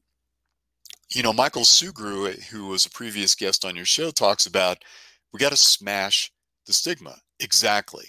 [1.13, 4.83] You know, Michael Sugrue, who was a previous guest on your show, talks about
[5.33, 6.31] we got to smash
[6.65, 7.15] the stigma.
[7.39, 8.05] Exactly.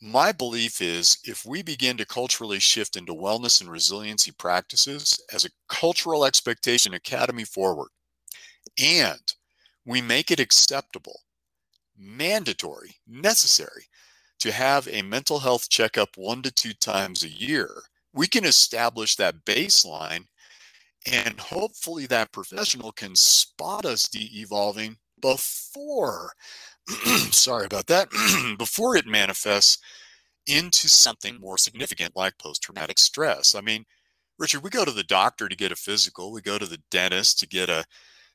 [0.00, 5.44] My belief is if we begin to culturally shift into wellness and resiliency practices as
[5.44, 7.88] a cultural expectation academy forward,
[8.78, 9.20] and
[9.86, 11.20] we make it acceptable,
[11.96, 13.86] mandatory, necessary
[14.40, 17.70] to have a mental health checkup one to two times a year,
[18.12, 20.26] we can establish that baseline
[21.10, 26.32] and hopefully that professional can spot us de-evolving before
[27.30, 28.08] sorry about that,
[28.58, 29.78] before it manifests
[30.46, 33.54] into something more significant like post traumatic stress.
[33.54, 33.84] I mean,
[34.38, 37.38] Richard, we go to the doctor to get a physical, we go to the dentist
[37.40, 37.84] to get a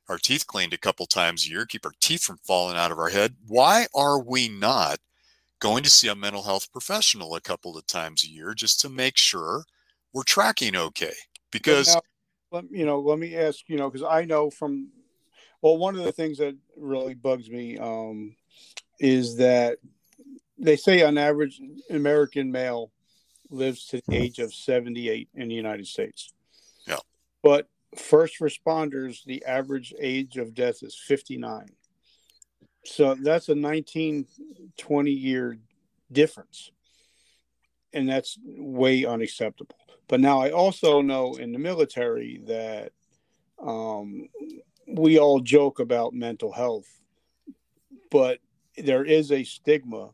[0.10, 3.00] our teeth cleaned a couple times a year, keep our teeth from falling out of
[3.00, 3.36] our head.
[3.48, 5.00] Why are we not
[5.60, 8.90] going to see a mental health professional a couple of times a year just to
[8.90, 9.64] make sure
[10.12, 11.14] we're tracking okay?
[11.52, 11.96] Because
[12.52, 14.90] now, you know, let me ask, you know, because I know from
[15.62, 18.36] well, one of the things that really bugs me um,
[19.02, 19.80] is that
[20.60, 21.60] they say on average,
[21.90, 22.92] American male
[23.50, 26.32] lives to the age of 78 in the United States.
[26.86, 27.00] Yeah.
[27.42, 31.66] But first responders, the average age of death is 59.
[32.86, 34.28] So that's a 19,
[34.78, 35.58] 20 year
[36.12, 36.72] difference.
[37.94, 39.76] And that's way unacceptable.
[40.08, 42.92] But now I also know in the military that
[43.60, 44.30] um,
[44.88, 46.88] we all joke about mental health,
[48.12, 48.40] but
[48.78, 50.10] there is a stigma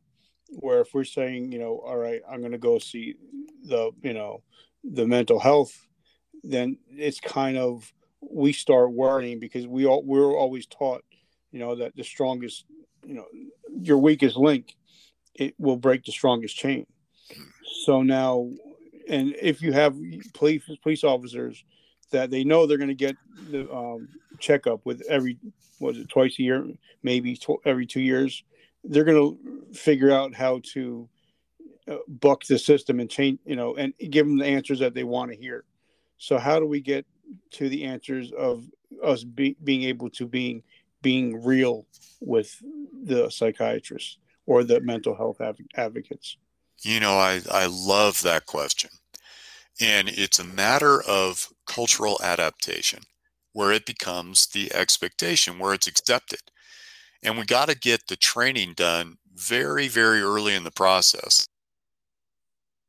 [0.49, 3.15] where if we're saying, you know, all right, I'm going to go see
[3.63, 4.43] the, you know,
[4.83, 5.87] the mental health,
[6.43, 7.91] then it's kind of
[8.21, 11.03] we start worrying because we all we're always taught,
[11.51, 12.65] you know, that the strongest,
[13.05, 13.25] you know,
[13.79, 14.75] your weakest link,
[15.35, 16.85] it will break the strongest chain.
[17.85, 18.49] So now,
[19.09, 19.95] and if you have
[20.33, 21.63] police police officers
[22.11, 23.15] that they know they're going to get
[23.49, 24.07] the um,
[24.39, 25.37] checkup with every
[25.79, 26.65] was it twice a year,
[27.03, 28.43] maybe tw- every two years,
[28.83, 31.07] they're going to figure out how to
[31.87, 35.03] uh, buck the system and change, you know, and give them the answers that they
[35.03, 35.63] want to hear.
[36.17, 37.05] So how do we get
[37.51, 38.65] to the answers of
[39.03, 40.63] us be, being able to being
[41.01, 41.85] being real
[42.19, 42.61] with
[43.03, 46.37] the psychiatrists or the mental health av- advocates?
[46.81, 48.89] You know, I, I love that question.
[49.79, 53.03] And it's a matter of cultural adaptation
[53.57, 56.39] where it becomes the expectation, where it's accepted.
[57.23, 61.47] And we got to get the training done very, very early in the process.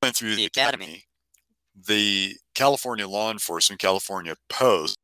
[0.02, 1.04] Went through the academy.
[1.74, 4.98] The California law enforcement, California Post,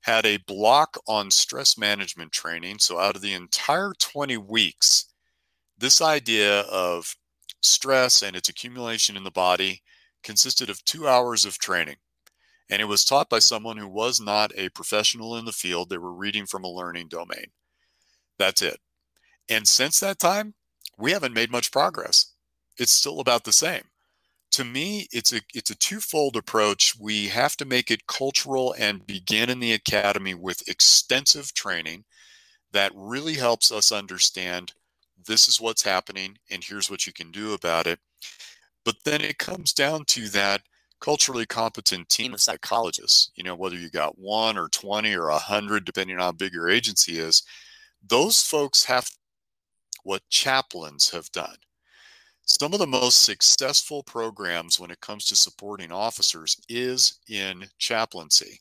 [0.00, 2.78] had a block on stress management training.
[2.78, 5.12] So, out of the entire 20 weeks,
[5.76, 7.14] this idea of
[7.60, 9.82] stress and its accumulation in the body
[10.24, 11.96] consisted of two hours of training.
[12.68, 15.88] And it was taught by someone who was not a professional in the field.
[15.88, 17.46] They were reading from a learning domain.
[18.38, 18.80] That's it.
[19.48, 20.54] And since that time,
[20.98, 22.32] we haven't made much progress.
[22.78, 23.82] It's still about the same.
[24.52, 26.94] To me, it's a it's a twofold approach.
[26.98, 32.04] We have to make it cultural and begin in the academy with extensive training
[32.72, 34.72] that really helps us understand
[35.26, 37.98] this is what's happening and here's what you can do about it.
[38.84, 40.62] But then it comes down to that
[41.06, 45.84] culturally competent team of psychologists, you know, whether you got one or 20 or 100,
[45.84, 47.44] depending on how big your agency is,
[48.08, 49.08] those folks have
[50.02, 51.54] what chaplains have done.
[52.44, 58.58] Some of the most successful programs when it comes to supporting officers is in chaplaincy.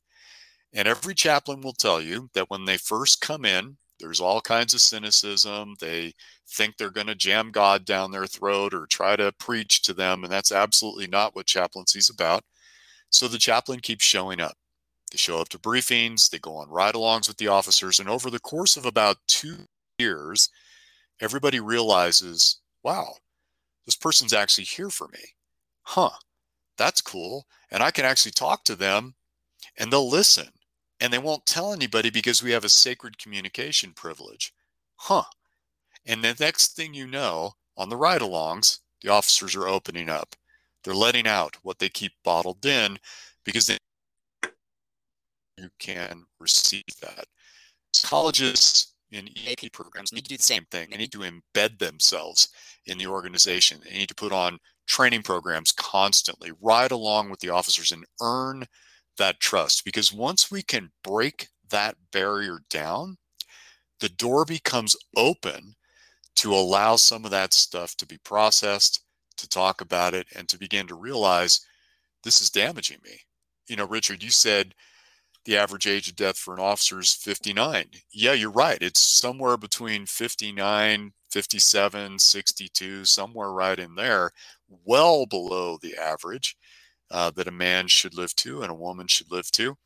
[0.72, 4.74] And every chaplain will tell you that when they first come in, there's all kinds
[4.74, 5.76] of cynicism.
[5.80, 6.14] They
[6.50, 10.24] think they're going to jam God down their throat or try to preach to them.
[10.24, 12.44] And that's absolutely not what chaplaincy is about.
[13.10, 14.56] So the chaplain keeps showing up.
[15.12, 18.00] They show up to briefings, they go on ride alongs with the officers.
[18.00, 19.58] And over the course of about two
[20.00, 20.50] years,
[21.22, 23.16] everybody realizes wow,
[23.86, 25.20] this person's actually here for me.
[25.84, 26.12] Huh,
[26.78, 27.48] that's cool.
[27.72, 29.16] And I can actually talk to them
[29.78, 30.50] and they'll listen
[31.06, 34.52] and they won't tell anybody because we have a sacred communication privilege.
[34.96, 35.22] Huh.
[36.04, 40.36] And the next thing you know, on the ride alongs, the officers are opening up.
[40.84, 42.98] They're letting out what they keep bottled in
[43.44, 43.78] because they
[45.58, 47.26] you can receive that.
[47.94, 50.88] Psychologists in EAP programs need to do the same thing.
[50.90, 52.50] They need to embed themselves
[52.88, 53.80] in the organization.
[53.84, 58.66] They need to put on training programs constantly, ride along with the officers and earn
[59.18, 59.86] that trust.
[59.86, 63.18] Because once we can break that barrier down,
[64.00, 65.76] the door becomes open
[66.36, 69.04] to allow some of that stuff to be processed,
[69.38, 71.62] to talk about it, and to begin to realize
[72.24, 73.20] this is damaging me.
[73.68, 74.74] You know, Richard, you said
[75.46, 77.86] the average age of death for an officer is 59.
[78.12, 78.78] Yeah, you're right.
[78.82, 84.32] It's somewhere between 59, 57, 62, somewhere right in there,
[84.86, 86.58] well below the average
[87.16, 89.78] uh, that a man should live to and a woman should live to.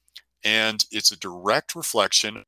[0.43, 2.43] And it's a direct reflection.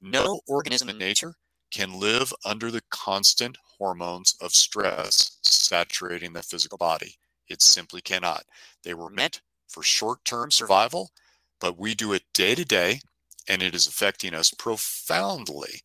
[0.00, 1.34] No organism in nature
[1.72, 7.16] can live under the constant hormones of stress saturating the physical body.
[7.48, 8.44] It simply cannot.
[8.84, 11.10] They were meant for short term survival,
[11.60, 13.00] but we do it day to day
[13.48, 15.80] and it is affecting us profoundly.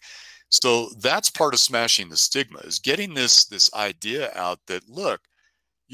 [0.49, 5.21] So that's part of smashing the stigma is getting this this idea out that look,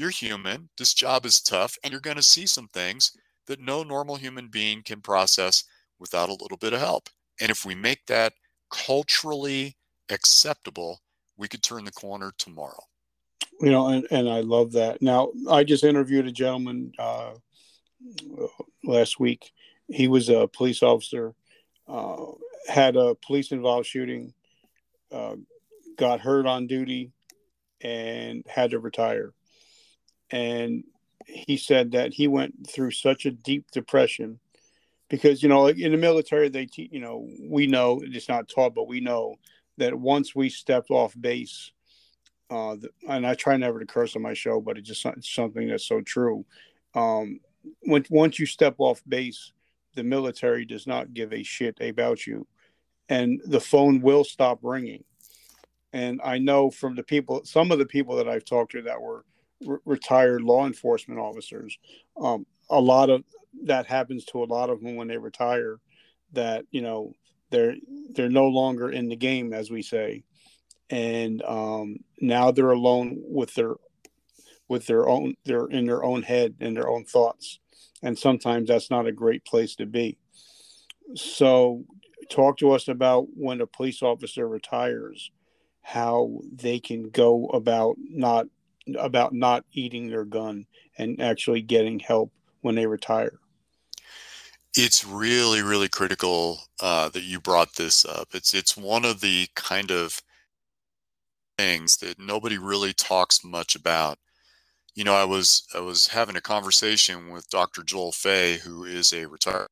[0.00, 3.12] you're human, this job is tough and you're going to see some things
[3.46, 5.64] that no normal human being can process
[5.98, 7.10] without a little bit of help.
[7.40, 8.32] And if we make that
[8.70, 9.76] culturally
[10.08, 11.00] acceptable,
[11.36, 12.82] we could turn the corner tomorrow.
[13.60, 15.02] You know, and, and I love that.
[15.02, 17.32] Now, I just interviewed a gentleman uh,
[18.82, 19.52] last week.
[19.88, 21.34] He was a police officer,
[21.88, 22.24] uh,
[22.68, 24.32] had a police involved shooting,
[25.12, 25.36] uh,
[25.98, 27.12] got hurt on duty
[27.82, 29.34] and had to retire.
[30.30, 30.84] And
[31.26, 34.40] he said that he went through such a deep depression
[35.08, 38.74] because you know in the military they te- you know we know it's not taught
[38.74, 39.36] but we know
[39.76, 41.72] that once we stepped off base
[42.50, 42.76] uh,
[43.08, 45.86] and I try never to curse on my show but it's just it's something that's
[45.86, 46.44] so true.
[46.94, 47.40] Um,
[47.82, 49.52] when once you step off base
[49.94, 52.46] the military does not give a shit about you
[53.08, 55.04] and the phone will stop ringing.
[55.92, 59.00] And I know from the people some of the people that I've talked to that
[59.00, 59.24] were
[59.64, 61.78] re- retired law enforcement officers.
[62.20, 63.24] Um, a lot of
[63.64, 65.78] that happens to a lot of them when they retire
[66.32, 67.12] that you know
[67.50, 67.74] they're
[68.10, 70.24] they're no longer in the game as we say.
[70.88, 73.74] And um, now they're alone with their
[74.68, 77.58] with their own they're in their own head and their own thoughts.
[78.02, 80.16] And sometimes that's not a great place to be.
[81.14, 81.84] So
[82.30, 85.30] talk to us about when a police officer retires
[85.82, 88.46] how they can go about not
[88.96, 90.66] about not eating their gun
[90.98, 93.38] and actually getting help when they retire?
[94.76, 98.28] It's really, really critical uh, that you brought this up.
[98.34, 100.22] It's it's one of the kind of
[101.58, 104.18] things that nobody really talks much about.
[104.94, 107.82] You know, I was I was having a conversation with Dr.
[107.82, 109.68] Joel Fay, who is a retired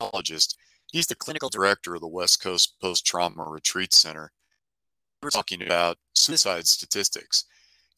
[0.00, 0.56] psychologist.
[0.92, 4.30] He's the clinical director of the West Coast Post Trauma Retreat Center.
[5.24, 7.46] We were talking about suicide statistics,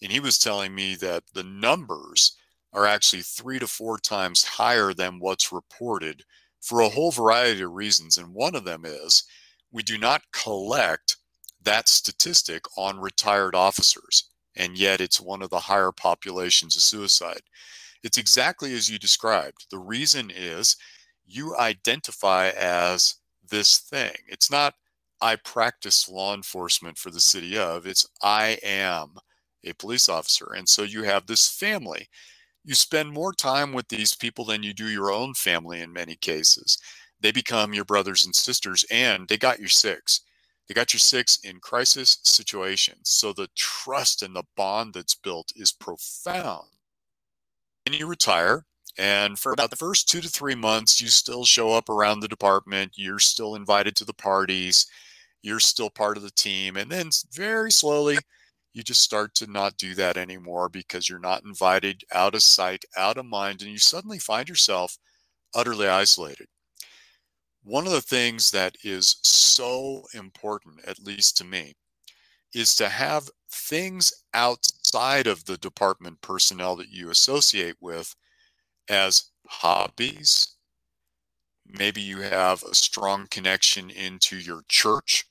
[0.01, 2.37] and he was telling me that the numbers
[2.72, 6.22] are actually three to four times higher than what's reported
[6.61, 8.16] for a whole variety of reasons.
[8.16, 9.24] And one of them is
[9.72, 11.16] we do not collect
[11.61, 14.31] that statistic on retired officers.
[14.55, 17.43] And yet it's one of the higher populations of suicide.
[18.05, 19.66] It's exactly as you described.
[19.72, 20.77] The reason is
[21.27, 23.16] you identify as
[23.51, 24.14] this thing.
[24.29, 24.74] It's not,
[25.21, 29.14] I practice law enforcement for the city of, it's, I am
[29.64, 30.53] a police officer.
[30.57, 32.09] And so you have this family
[32.67, 36.17] you spend more time with these people than you do your own family in many
[36.17, 36.79] cases.
[37.21, 40.23] They become your brothers and sisters, and they got your six.
[40.67, 43.03] They got your six in crisis situations.
[43.05, 46.67] So the trust and the bond that's built is profound.
[47.87, 48.67] And you retire,
[48.99, 52.27] and for about the first two to three months, you still show up around the
[52.29, 52.95] department.
[52.97, 54.87] You're still invited to the parties.
[55.47, 56.77] You're still part of the team.
[56.77, 58.19] And then very slowly,
[58.73, 62.85] you just start to not do that anymore because you're not invited out of sight,
[62.97, 64.99] out of mind, and you suddenly find yourself
[65.55, 66.49] utterly isolated.
[67.63, 71.77] One of the things that is so important, at least to me,
[72.53, 78.17] is to have things outside of the department personnel that you associate with
[78.89, 80.57] as hobbies.
[81.65, 85.25] Maybe you have a strong connection into your church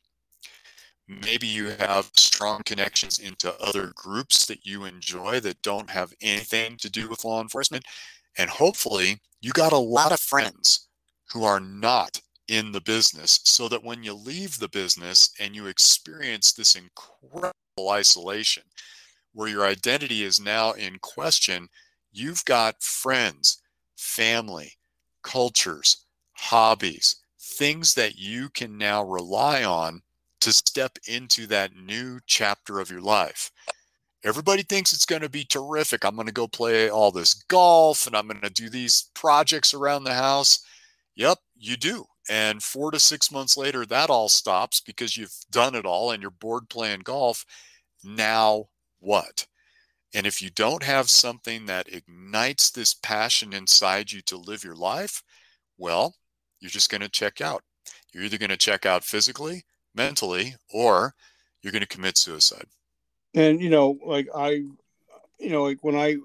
[1.08, 6.78] maybe you have strong connections into other groups that you enjoy that don't have anything
[6.78, 7.86] to do with law enforcement.
[8.38, 10.88] And hopefully, you got a lot of friends
[11.32, 15.68] who are not in the business so that when you leave the business and you
[15.68, 17.54] experience this incredible
[17.90, 18.64] isolation
[19.34, 21.68] where your identity is now in question,
[22.12, 23.62] you've got friends,
[23.98, 24.74] family,
[25.24, 30.02] cultures, hobbies, things that you can now rely on
[30.46, 33.52] to step into that new chapter of your life.
[34.24, 36.06] Everybody thinks it's going to be terrific.
[36.06, 39.74] I'm going to go play all this golf and I'm going to do these projects
[39.74, 40.64] around the house.
[41.16, 42.06] Yep, you do.
[42.30, 46.22] And four to six months later, that all stops because you've done it all and
[46.22, 47.44] you're bored playing golf.
[48.04, 48.66] Now
[49.00, 49.48] what?
[50.14, 54.76] And if you don't have something that ignites this passion inside you to live your
[54.76, 55.24] life,
[55.80, 56.14] well,
[56.60, 57.64] you're just going to check out.
[58.14, 59.66] You're either going to check out physically
[59.96, 61.16] mentally or
[61.62, 62.68] you're going to commit suicide.
[63.34, 64.50] And you know like i
[65.40, 66.16] you know like when i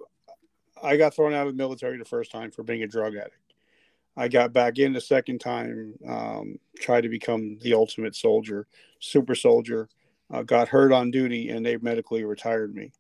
[0.82, 3.36] i got thrown out of the military the first time for being a drug addict.
[4.16, 8.66] I got back in the second time um, tried to become the ultimate soldier
[8.98, 9.88] super soldier
[10.32, 12.92] uh, got hurt on duty and they medically retired me.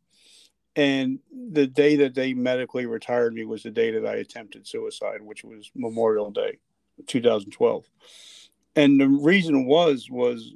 [0.76, 1.18] And
[1.52, 5.44] the day that they medically retired me was the day that i attempted suicide which
[5.44, 6.58] was memorial day
[7.06, 7.84] 2012
[8.80, 10.52] and the reason was was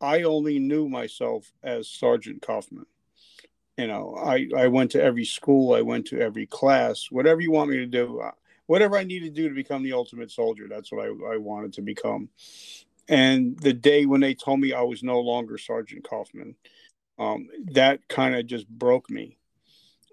[0.00, 2.86] I only knew myself as Sergeant Kaufman.
[3.78, 7.52] You know, I I went to every school, I went to every class, whatever you
[7.52, 8.32] want me to do, uh,
[8.66, 10.66] whatever I need to do to become the ultimate soldier.
[10.68, 12.28] That's what I, I wanted to become.
[13.08, 16.54] And the day when they told me I was no longer Sergeant Kaufman,
[17.18, 19.38] um, that kind of just broke me.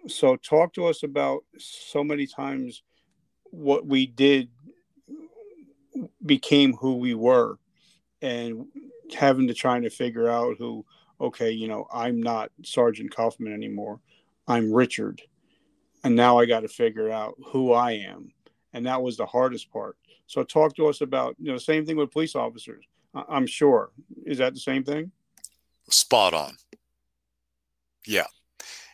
[0.07, 2.83] So, talk to us about so many times
[3.51, 4.49] what we did
[6.25, 7.57] became who we were
[8.21, 8.65] and
[9.15, 10.85] having to trying to figure out who,
[11.19, 13.99] okay, you know, I'm not Sergeant Kaufman anymore.
[14.47, 15.21] I'm Richard.
[16.03, 18.31] And now I got to figure out who I am.
[18.73, 19.97] And that was the hardest part.
[20.27, 22.85] So talk to us about, you know, same thing with police officers.
[23.13, 23.91] I'm sure.
[24.25, 25.11] Is that the same thing?
[25.89, 26.55] Spot on.
[28.05, 28.27] Yeah.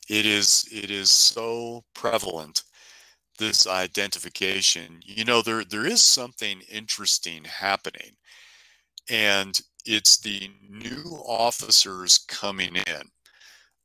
[0.09, 2.63] It is it is so prevalent
[3.37, 4.99] this identification.
[5.03, 8.15] You know there there is something interesting happening
[9.09, 13.01] and it's the new officers coming in.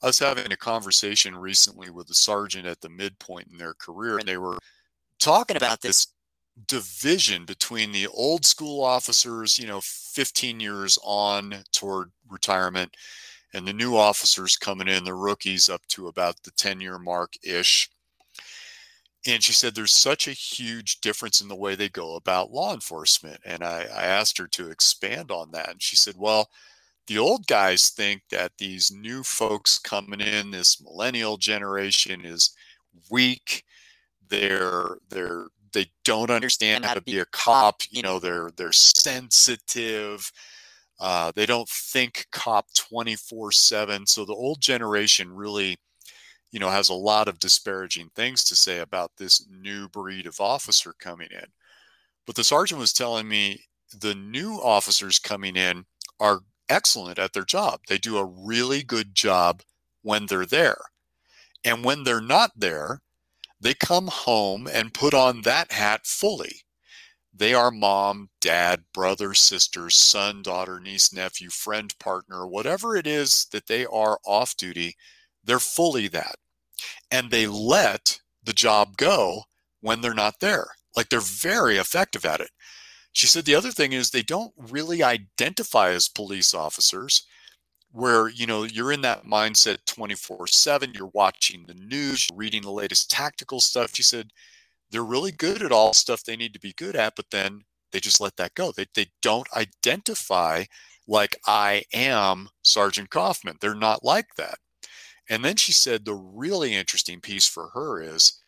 [0.02, 4.18] I was having a conversation recently with a sergeant at the midpoint in their career,
[4.18, 4.58] and they were
[5.18, 6.06] talking about this
[6.66, 12.96] division between the old school officers, you know, 15 years on toward retirement,
[13.54, 17.32] and the new officers coming in, the rookies up to about the 10 year mark
[17.42, 17.90] ish.
[19.28, 22.72] And she said there's such a huge difference in the way they go about law
[22.72, 23.38] enforcement.
[23.44, 25.68] And I, I asked her to expand on that.
[25.68, 26.48] And she said, well,
[27.06, 32.52] the old guys think that these new folks coming in, this millennial generation is
[33.10, 33.64] weak.
[34.28, 37.82] They're they're they don't understand how to be a cop.
[37.90, 40.30] You know, they're they're sensitive.
[41.00, 44.06] Uh, they don't think cop 24 7.
[44.06, 45.76] So the old generation really
[46.50, 50.40] you know, has a lot of disparaging things to say about this new breed of
[50.40, 51.46] officer coming in.
[52.26, 53.64] But the sergeant was telling me
[53.98, 55.84] the new officers coming in
[56.20, 57.80] are excellent at their job.
[57.88, 59.62] They do a really good job
[60.02, 60.78] when they're there.
[61.64, 63.00] And when they're not there,
[63.60, 66.62] they come home and put on that hat fully.
[67.34, 73.46] They are mom, dad, brother, sister, son, daughter, niece, nephew, friend, partner, whatever it is
[73.52, 74.96] that they are off duty
[75.48, 76.36] they're fully that.
[77.10, 79.42] And they let the job go
[79.80, 80.68] when they're not there.
[80.94, 82.50] Like they're very effective at it.
[83.12, 87.26] She said the other thing is they don't really identify as police officers
[87.90, 93.10] where you know you're in that mindset 24/7 you're watching the news reading the latest
[93.10, 94.30] tactical stuff she said
[94.90, 97.98] they're really good at all stuff they need to be good at but then they
[97.98, 100.64] just let that go they, they don't identify
[101.06, 104.58] like i am sergeant kaufman they're not like that
[105.28, 108.40] and then she said the really interesting piece for her is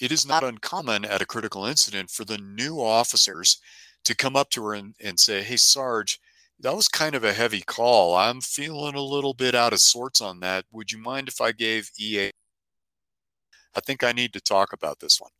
[0.00, 3.58] it is not uncommon at a critical incident for the new officers
[4.04, 6.20] to come up to her and, and say, Hey, Sarge,
[6.60, 8.14] that was kind of a heavy call.
[8.14, 10.64] I'm feeling a little bit out of sorts on that.
[10.72, 12.30] Would you mind if I gave EA?
[13.74, 15.30] I think I need to talk about this one.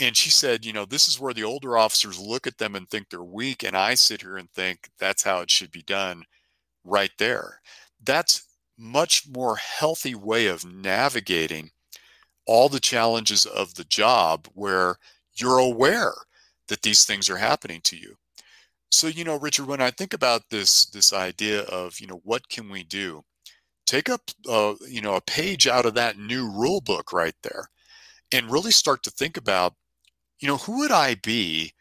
[0.00, 2.88] And she said, You know, this is where the older officers look at them and
[2.88, 3.62] think they're weak.
[3.62, 6.24] And I sit here and think that's how it should be done
[6.84, 7.60] right there.
[8.02, 8.44] That's
[8.78, 11.70] much more healthy way of navigating
[12.46, 14.96] all the challenges of the job where
[15.34, 16.14] you're aware
[16.68, 18.16] that these things are happening to you.
[18.90, 22.48] So you know richard when i think about this this idea of you know what
[22.48, 23.22] can we do?
[23.86, 27.66] Take up uh, you know a page out of that new rule book right there
[28.32, 29.74] and really start to think about
[30.40, 31.72] you know who would i be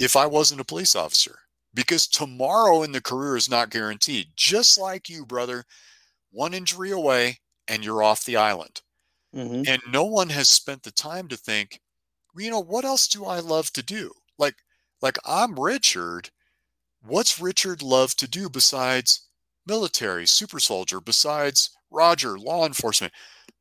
[0.00, 1.38] if i wasn't a police officer?
[1.74, 5.64] Because tomorrow in the career is not guaranteed just like you brother
[6.34, 8.82] one injury away and you're off the island.
[9.34, 9.62] Mm-hmm.
[9.66, 11.80] And no one has spent the time to think,
[12.36, 14.12] you know, what else do I love to do?
[14.38, 14.56] Like,
[15.00, 16.30] like I'm Richard.
[17.06, 19.28] What's Richard love to do besides
[19.66, 23.12] military, super soldier, besides Roger, law enforcement?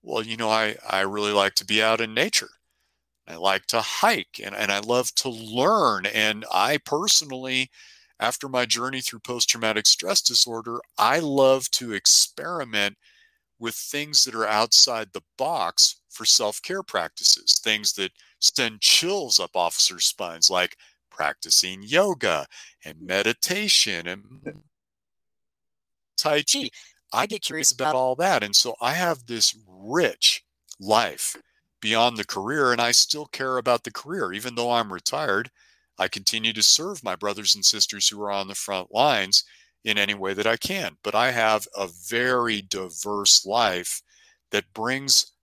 [0.01, 2.49] Well, you know, I, I really like to be out in nature.
[3.27, 6.05] I like to hike and, and I love to learn.
[6.07, 7.69] And I personally
[8.23, 12.95] after my journey through post traumatic stress disorder, I love to experiment
[13.59, 19.41] with things that are outside the box for self care practices, things that send chills
[19.41, 20.77] up officers' spines, like
[21.11, 22.45] practicing yoga
[22.85, 23.07] and mm-hmm.
[23.07, 24.23] meditation and
[26.15, 26.69] Tai Chi.
[27.11, 28.41] I get curious about all that.
[28.41, 30.45] And so I have this rich
[30.79, 31.35] life
[31.81, 34.31] beyond the career, and I still care about the career.
[34.31, 35.51] Even though I'm retired,
[35.97, 39.43] I continue to serve my brothers and sisters who are on the front lines
[39.83, 40.97] in any way that I can.
[41.03, 44.01] But I have a very diverse life
[44.51, 45.33] that brings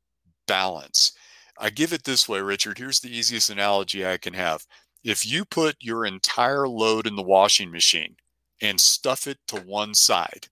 [0.46, 1.12] balance.
[1.58, 2.78] I give it this way, Richard.
[2.78, 4.66] Here's the easiest analogy I can have.
[5.04, 8.16] If you put your entire load in the washing machine
[8.60, 10.48] and stuff it to one side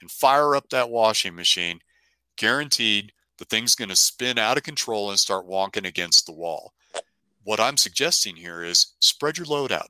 [0.00, 1.80] and fire up that washing machine,
[2.36, 6.72] guaranteed the thing's going to spin out of control and start wonking against the wall
[7.42, 9.88] what I'm suggesting here is spread your load out,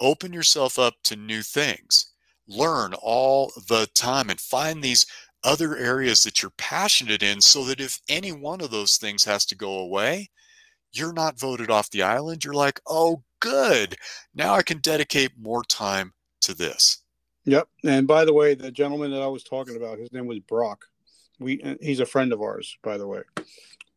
[0.00, 2.12] open yourself up to new things,
[2.48, 5.06] learn all the time, and find these
[5.44, 9.46] other areas that you're passionate in so that if any one of those things has
[9.46, 10.28] to go away,
[10.92, 12.44] you're not voted off the island.
[12.44, 13.96] You're like, oh, good.
[14.34, 16.98] Now I can dedicate more time to this.
[17.44, 17.68] Yep.
[17.84, 20.84] And by the way, the gentleman that I was talking about, his name was Brock.
[21.38, 23.22] We uh, he's a friend of ours, by the way.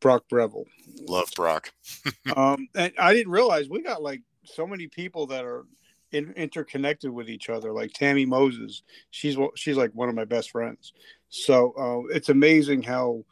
[0.04, 0.66] Brock Breville.
[1.08, 1.72] Love Brock.
[2.36, 5.66] um, and I didn't realize we got like so many people that are
[6.12, 7.72] in, interconnected with each other.
[7.72, 10.92] Like Tammy Moses, she's she's like one of my best friends.
[11.30, 13.24] So uh, it's amazing how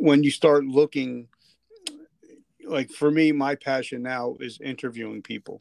[0.00, 1.26] when you start looking,
[2.64, 5.58] like for me, my passion now is interviewing people.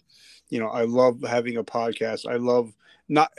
[0.49, 2.29] You know, I love having a podcast.
[2.29, 2.73] I love
[3.07, 3.31] not,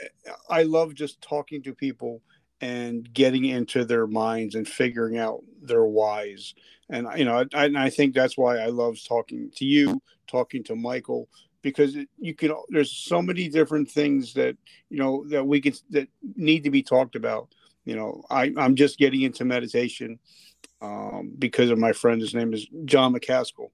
[0.49, 2.23] I love just talking to people
[2.61, 6.53] and getting into their minds and figuring out their whys.
[6.89, 10.75] And you know, I, I think that's why I love talking to you, talking to
[10.75, 11.29] Michael,
[11.61, 12.53] because you can.
[12.69, 14.57] There's so many different things that
[14.89, 17.49] you know that we can that need to be talked about.
[17.85, 20.19] You know, I, I'm just getting into meditation
[20.81, 22.21] um, because of my friend.
[22.21, 23.69] His name is John McCaskill,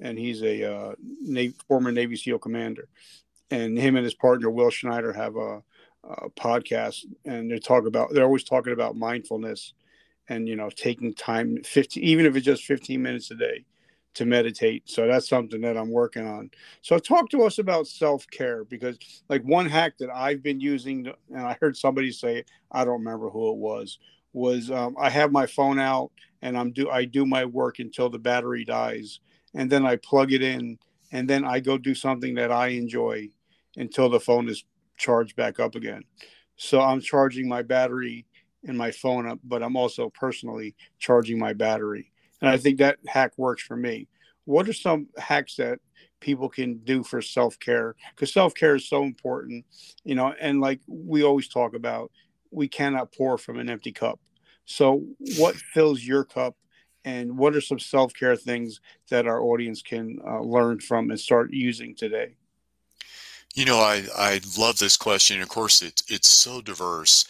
[0.00, 2.88] and he's a uh, Navy, former Navy SEAL commander.
[3.50, 5.62] And him and his partner Will Schneider have a
[6.08, 9.74] uh, podcast and they talk about they're always talking about mindfulness
[10.28, 13.64] and you know taking time 15 even if it's just 15 minutes a day
[14.14, 14.82] to meditate.
[14.88, 16.50] So that's something that i'm working on.
[16.82, 18.98] So talk to us about self-care because
[19.28, 23.30] like one hack that i've been using and i heard somebody say i don't remember
[23.30, 23.98] who it was
[24.32, 26.10] was um, i have my phone out
[26.42, 29.20] and i'm do i do my work until the battery dies
[29.54, 30.78] and then i plug it in
[31.12, 33.28] and then i go do something that i enjoy
[33.76, 34.64] until the phone is
[34.98, 36.02] charge back up again.
[36.56, 38.26] So I'm charging my battery
[38.66, 42.12] and my phone up, but I'm also personally charging my battery.
[42.40, 44.08] And I think that hack works for me.
[44.44, 45.78] What are some hacks that
[46.20, 47.94] people can do for self care?
[48.14, 49.64] Because self care is so important,
[50.04, 52.10] you know, and like we always talk about,
[52.50, 54.18] we cannot pour from an empty cup.
[54.64, 55.04] So,
[55.36, 56.56] what fills your cup?
[57.04, 58.80] And what are some self care things
[59.10, 62.36] that our audience can uh, learn from and start using today?
[63.58, 65.42] You know, I, I love this question.
[65.42, 67.24] Of course, it, it's so diverse.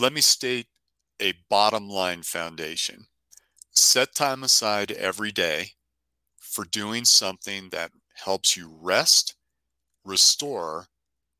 [0.00, 0.66] Let me state
[1.22, 3.06] a bottom line foundation.
[3.70, 5.74] Set time aside every day
[6.40, 7.92] for doing something that
[8.24, 9.36] helps you rest,
[10.04, 10.88] restore,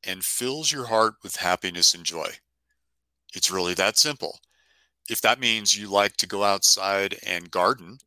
[0.05, 2.35] and fills your heart with happiness and joy.
[3.35, 4.39] It's really that simple.
[5.11, 7.99] If that means you like to go outside and garden,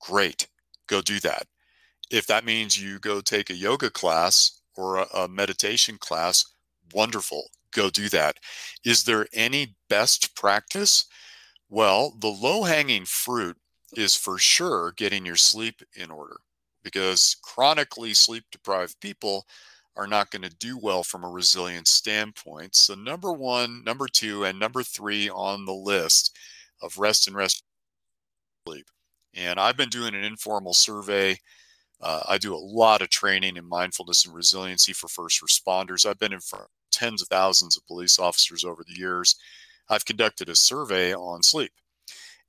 [0.00, 0.48] great,
[0.86, 1.48] go do that.
[2.10, 6.44] If that means you go take a yoga class or a, a meditation class,
[6.92, 7.50] wonderful.
[7.72, 8.36] Go do that.
[8.84, 11.06] Is there any best practice?
[11.68, 13.56] Well, the low hanging fruit
[13.96, 16.38] is for sure getting your sleep in order
[16.82, 19.46] because chronically sleep deprived people
[19.96, 22.74] are not going to do well from a resilience standpoint.
[22.74, 26.36] So, number one, number two, and number three on the list
[26.80, 27.62] of rest and rest
[28.66, 28.86] sleep.
[29.34, 31.38] And I've been doing an informal survey
[32.02, 36.06] uh, I do a lot of training in mindfulness and resiliency for first responders.
[36.06, 39.36] I've been in front of tens of thousands of police officers over the years.
[39.88, 41.72] I've conducted a survey on sleep.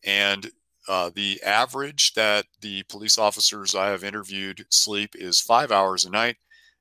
[0.04, 0.50] And
[0.88, 6.10] uh, the average that the police officers I have interviewed sleep is five hours a
[6.10, 6.38] night,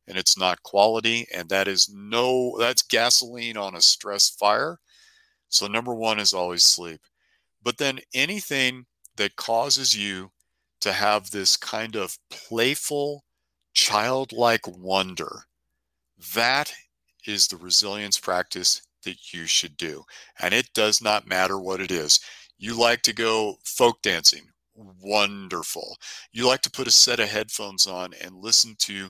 [0.06, 1.26] and it's not quality.
[1.34, 4.78] And that is no, that's gasoline on a stress fire.
[5.48, 7.00] So, number one is always sleep.
[7.62, 10.30] But then anything that causes you
[10.80, 13.24] to have this kind of playful,
[13.74, 15.44] childlike wonder.
[16.34, 16.72] That
[17.26, 20.04] is the resilience practice that you should do.
[20.40, 22.20] And it does not matter what it is.
[22.58, 25.96] You like to go folk dancing, wonderful.
[26.32, 29.08] You like to put a set of headphones on and listen to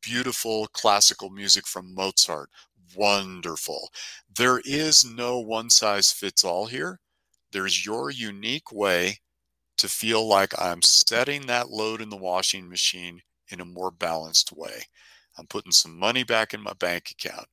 [0.00, 2.50] beautiful classical music from Mozart,
[2.94, 3.90] wonderful.
[4.34, 7.00] There is no one size fits all here.
[7.50, 9.18] There's your unique way
[9.78, 13.20] to feel like I'm setting that load in the washing machine
[13.50, 14.84] in a more balanced way.
[15.38, 17.46] I'm putting some money back in my bank account.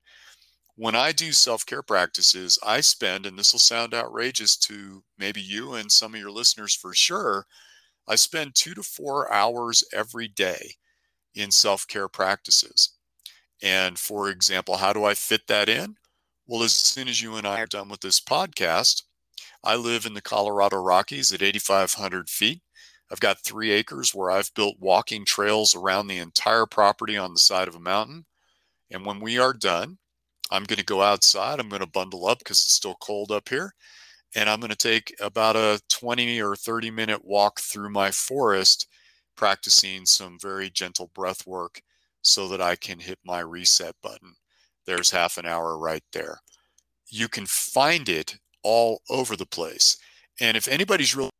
[0.75, 5.41] When I do self care practices, I spend, and this will sound outrageous to maybe
[5.41, 7.45] you and some of your listeners for sure,
[8.07, 10.75] I spend two to four hours every day
[11.35, 12.97] in self care practices.
[13.61, 15.95] And for example, how do I fit that in?
[16.47, 19.03] Well, as soon as you and I are done with this podcast,
[19.63, 22.61] I live in the Colorado Rockies at 8,500 feet.
[23.11, 27.39] I've got three acres where I've built walking trails around the entire property on the
[27.39, 28.25] side of a mountain.
[28.91, 29.97] And when we are done,
[30.51, 31.59] I'm going to go outside.
[31.59, 33.73] I'm going to bundle up because it's still cold up here.
[34.35, 38.87] And I'm going to take about a 20 or 30 minute walk through my forest,
[39.35, 41.81] practicing some very gentle breath work
[42.21, 44.35] so that I can hit my reset button.
[44.85, 46.39] There's half an hour right there.
[47.09, 49.97] You can find it all over the place.
[50.39, 51.31] And if anybody's really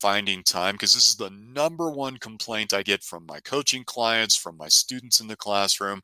[0.00, 4.36] finding time, because this is the number one complaint I get from my coaching clients,
[4.36, 6.00] from my students in the classroom,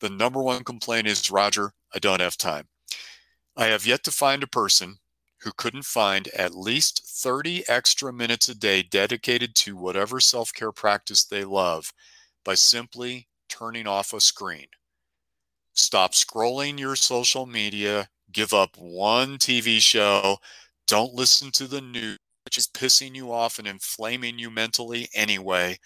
[0.00, 2.68] the number one complaint is Roger, I don't have time.
[3.56, 4.98] I have yet to find a person
[5.40, 10.72] who couldn't find at least 30 extra minutes a day dedicated to whatever self care
[10.72, 11.92] practice they love
[12.44, 14.66] by simply turning off a screen.
[15.74, 20.36] Stop scrolling your social media, give up one TV show,
[20.86, 25.78] don't listen to the news, which is pissing you off and inflaming you mentally anyway.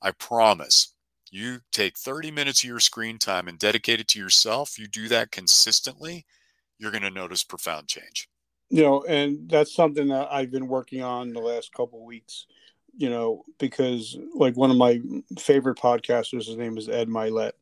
[0.00, 0.94] I promise
[1.30, 4.78] you take 30 minutes of your screen time and dedicate it to yourself.
[4.78, 6.24] You do that consistently,
[6.78, 8.28] you're going to notice profound change.
[8.70, 12.46] You know, and that's something that I've been working on the last couple weeks.
[12.96, 15.00] You know, because like one of my
[15.38, 17.52] favorite podcasters, his name is Ed Mylett.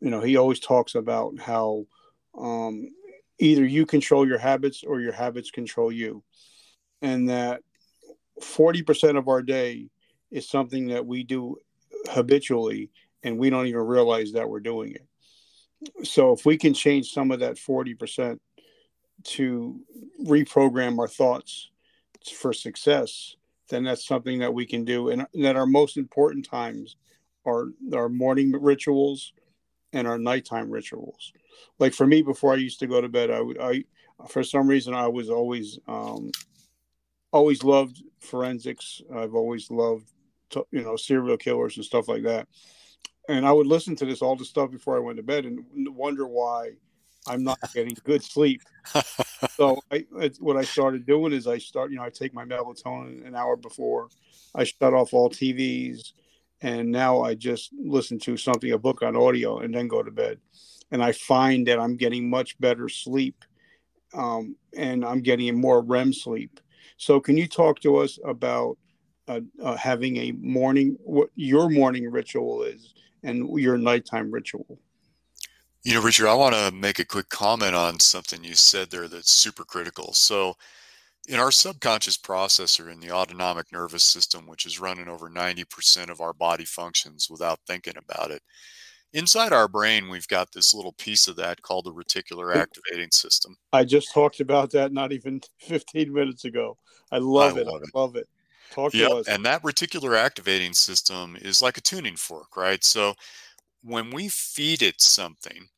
[0.00, 1.86] You know, he always talks about how
[2.36, 2.88] um,
[3.38, 6.22] either you control your habits or your habits control you,
[7.02, 7.62] and that
[8.42, 9.88] forty percent of our day
[10.30, 11.56] is something that we do
[12.10, 12.90] habitually
[13.22, 16.06] and we don't even realize that we're doing it.
[16.06, 18.38] So if we can change some of that 40%
[19.24, 19.80] to
[20.24, 21.70] reprogram our thoughts
[22.36, 23.36] for success,
[23.68, 25.08] then that's something that we can do.
[25.08, 26.96] And that our most important times
[27.46, 29.32] are our morning rituals
[29.92, 31.32] and our nighttime rituals.
[31.78, 33.84] Like for me, before I used to go to bed, I would, I,
[34.28, 36.30] for some reason, I was always, um,
[37.32, 39.02] always loved forensics.
[39.14, 40.08] I've always loved
[40.50, 42.48] to, you know serial killers and stuff like that.
[43.28, 45.64] And i would listen to this all the stuff before i went to bed and
[45.96, 46.70] wonder why
[47.26, 48.62] i'm not getting good sleep.
[49.56, 50.04] So I,
[50.40, 53.56] what i started doing is i start you know i take my melatonin an hour
[53.56, 54.08] before
[54.54, 56.12] i shut off all tvs
[56.60, 60.10] and now i just listen to something a book on audio and then go to
[60.10, 60.38] bed
[60.94, 63.44] and i find that i'm getting much better sleep
[64.14, 66.60] um, and i'm getting more rem sleep.
[66.96, 68.78] So can you talk to us about
[69.26, 74.78] uh, uh, having a morning what your morning ritual is and your nighttime ritual?
[75.82, 79.08] You know richard i want to make a quick comment on something you said there
[79.08, 80.12] that's super critical.
[80.12, 80.54] So
[81.26, 86.20] in our subconscious processor in the autonomic nervous system which is running over 90% of
[86.20, 88.42] our body functions without thinking about it
[89.14, 93.56] inside our brain we've got this little piece of that called the reticular activating system
[93.72, 96.76] i just talked about that not even 15 minutes ago
[97.10, 97.90] i love I it love it.
[97.94, 98.28] i love it
[98.74, 99.28] Talk to us.
[99.28, 102.82] And that reticular activating system is like a tuning fork, right?
[102.82, 103.14] So
[103.84, 105.68] when we feed it something,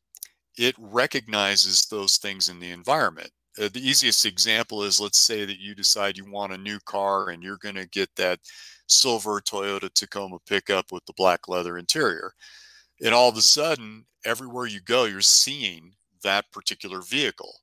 [0.57, 3.29] it recognizes those things in the environment.
[3.59, 7.29] Uh, the easiest example is let's say that you decide you want a new car
[7.29, 8.39] and you're going to get that
[8.87, 12.31] silver Toyota Tacoma pickup with the black leather interior.
[13.03, 15.93] And all of a sudden, everywhere you go, you're seeing
[16.23, 17.61] that particular vehicle.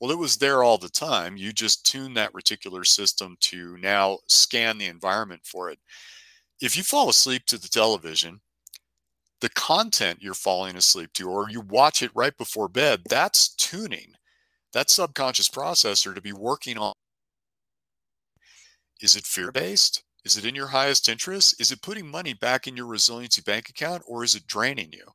[0.00, 1.36] Well, it was there all the time.
[1.36, 5.78] You just tune that reticular system to now scan the environment for it.
[6.60, 8.40] If you fall asleep to the television,
[9.40, 14.14] the content you're falling asleep to, or you watch it right before bed, that's tuning
[14.72, 16.92] that subconscious processor to be working on.
[19.00, 20.04] Is it fear based?
[20.24, 21.60] Is it in your highest interest?
[21.60, 25.06] Is it putting money back in your resiliency bank account or is it draining you?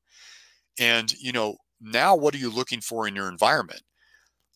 [0.80, 3.82] And, you know, now what are you looking for in your environment?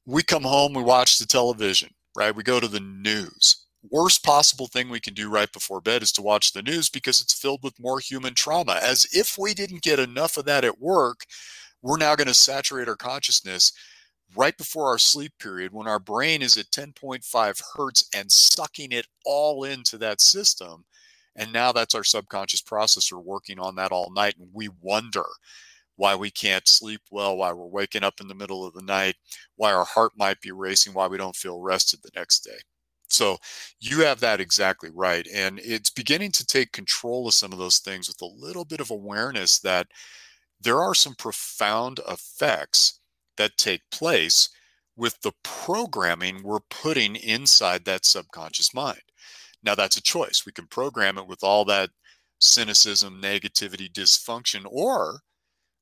[0.10, 2.36] we come home, we watch the television, right?
[2.36, 3.66] We go to the news.
[3.91, 7.22] Worst possible thing we can do right before bed is to watch the news because
[7.22, 8.80] it's filled with more human trauma.
[8.82, 11.26] As if we didn't get enough of that at work,
[11.82, 13.72] we're now going to saturate our consciousness
[14.36, 19.07] right before our sleep period when our brain is at 10.5 hertz and sucking it
[19.25, 20.86] all into that system.
[21.36, 24.36] And now that's our subconscious processor working on that all night.
[24.39, 25.23] And we wonder
[25.95, 29.15] why we can't sleep well, why we're waking up in the middle of the night,
[29.55, 32.57] why our heart might be racing, why we don't feel rested the next day.
[33.09, 33.38] So
[33.80, 35.27] you have that exactly right.
[35.34, 38.80] And it's beginning to take control of some of those things with a little bit
[38.80, 39.88] of awareness that
[40.61, 42.99] there are some profound effects
[43.40, 44.50] that take place
[44.96, 49.02] with the programming we're putting inside that subconscious mind.
[49.64, 50.44] Now, that's a choice.
[50.46, 51.90] We can program it with all that
[52.40, 55.22] cynicism, negativity, dysfunction, or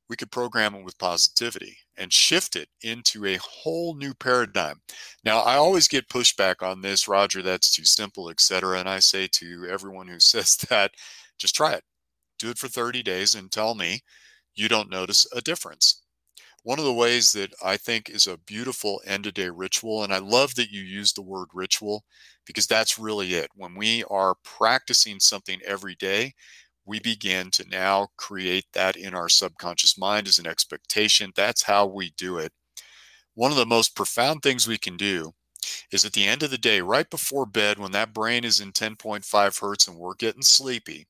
[0.10, 4.80] we could program it with positivity and shift it into a whole new paradigm.
[5.24, 8.80] Now, I always get pushback on this, Roger, that's too simple, etc.
[8.80, 10.91] And I say to everyone who says that,
[11.38, 11.84] just try it.
[12.39, 14.01] Do it for 30 days and tell me
[14.55, 16.03] you don't notice a difference.
[16.68, 20.13] One of the ways that I think is a beautiful end of day ritual, and
[20.13, 22.03] I love that you use the word ritual
[22.45, 23.49] because that's really it.
[23.55, 26.34] When we are practicing something every day,
[26.84, 31.32] we begin to now create that in our subconscious mind as an expectation.
[31.38, 32.51] That's how we do it.
[33.34, 35.32] One of the most profound things we can do
[35.93, 38.74] is at the end of the day, right before bed, when that brain is in
[38.74, 41.07] 10.5 hertz and we're getting sleepy,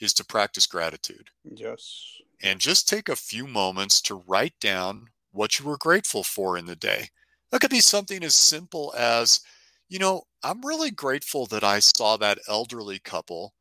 [0.00, 1.28] is to practice gratitude.
[1.44, 2.20] Yes.
[2.42, 6.66] And just take a few moments to write down what you were grateful for in
[6.66, 7.10] the day.
[7.50, 9.40] That could be something as simple as,
[9.88, 13.54] you know, I'm really grateful that I saw that elderly couple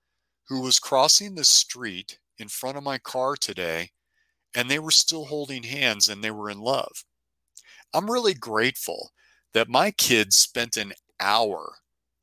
[0.48, 3.92] who was crossing the street in front of my car today
[4.56, 7.06] and they were still holding hands and they were in love.
[7.94, 9.12] I'm really grateful
[9.54, 11.76] that my kids spent an hour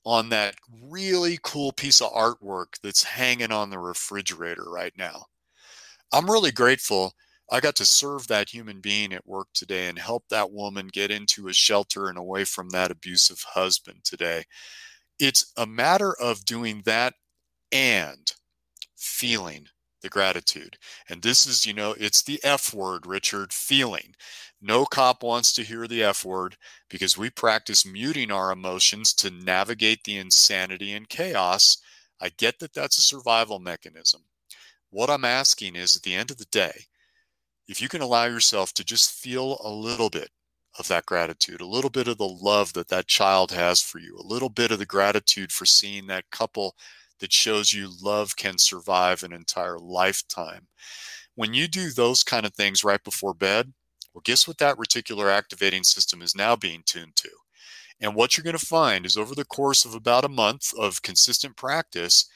[0.05, 5.27] on that really cool piece of artwork that's hanging on the refrigerator right now.
[6.13, 7.13] I'm really grateful
[7.51, 11.11] I got to serve that human being at work today and help that woman get
[11.13, 14.45] into a shelter and away from that abusive husband today.
[15.21, 17.15] It's a matter of doing that
[17.73, 18.33] and
[18.97, 19.69] feeling
[20.03, 20.79] the gratitude.
[21.09, 24.15] And this is, you know, it's the F word, Richard, feeling.
[24.61, 26.57] No cop wants to hear the F word
[26.91, 31.79] because we practice muting our emotions to navigate the insanity and chaos.
[32.21, 34.23] I get that that's a survival mechanism.
[34.97, 36.87] What I'm asking is at the end of the day,
[37.69, 40.31] if you can allow yourself to just feel a little bit
[40.79, 44.17] of that gratitude, a little bit of the love that that child has for you,
[44.17, 46.77] a little bit of the gratitude for seeing that couple
[47.21, 50.67] that shows you love can survive an entire lifetime.
[51.35, 53.75] When you do those kind of things right before bed,
[54.15, 57.29] well, guess what that reticular activating system is now being tuned to?
[58.01, 61.03] And what you're going to find is over the course of about a month of
[61.03, 62.31] consistent practice,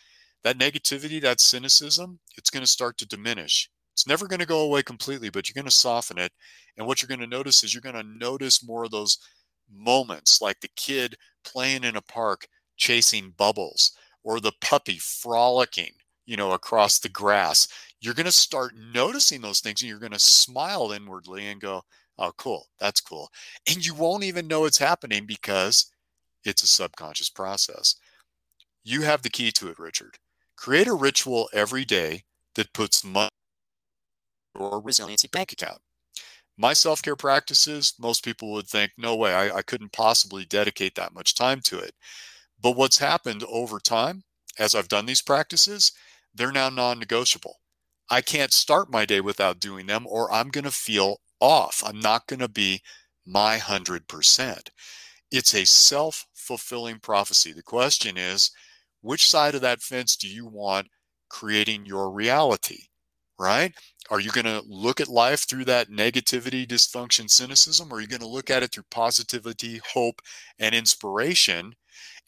[0.44, 3.70] that negativity, that cynicism, it's going to start to diminish.
[3.92, 6.32] It's never going to go away completely, but you're going to soften it.
[6.76, 9.18] And what you're going to notice is you're going to notice more of those
[9.70, 13.92] moments like the kid playing in a park chasing bubbles
[14.24, 15.92] or the puppy frolicking,
[16.26, 17.68] you know, across the grass.
[18.00, 21.82] You're going to start noticing those things and you're going to smile inwardly and go,
[22.18, 23.30] oh, cool, that's cool.
[23.68, 25.92] And you won't even know it's happening because
[26.44, 27.96] it's a subconscious process.
[28.82, 30.16] You have the key to it, Richard.
[30.60, 32.22] Create a ritual every day
[32.54, 33.30] that puts money
[34.54, 35.80] or resiliency bank account.
[36.58, 40.94] My self care practices, most people would think, no way, I, I couldn't possibly dedicate
[40.96, 41.94] that much time to it.
[42.60, 44.22] But what's happened over time,
[44.58, 45.92] as I've done these practices,
[46.34, 47.56] they're now non negotiable.
[48.10, 51.82] I can't start my day without doing them, or I'm going to feel off.
[51.86, 52.82] I'm not going to be
[53.24, 54.68] my 100%.
[55.30, 57.54] It's a self fulfilling prophecy.
[57.54, 58.50] The question is,
[59.00, 60.88] which side of that fence do you want
[61.28, 62.84] creating your reality?
[63.38, 63.72] Right?
[64.10, 67.90] Are you going to look at life through that negativity, dysfunction, cynicism?
[67.90, 70.20] Or are you going to look at it through positivity, hope,
[70.58, 71.74] and inspiration?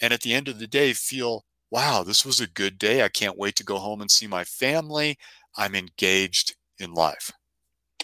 [0.01, 3.03] And at the end of the day, feel, wow, this was a good day.
[3.03, 5.19] I can't wait to go home and see my family.
[5.57, 7.31] I'm engaged in life.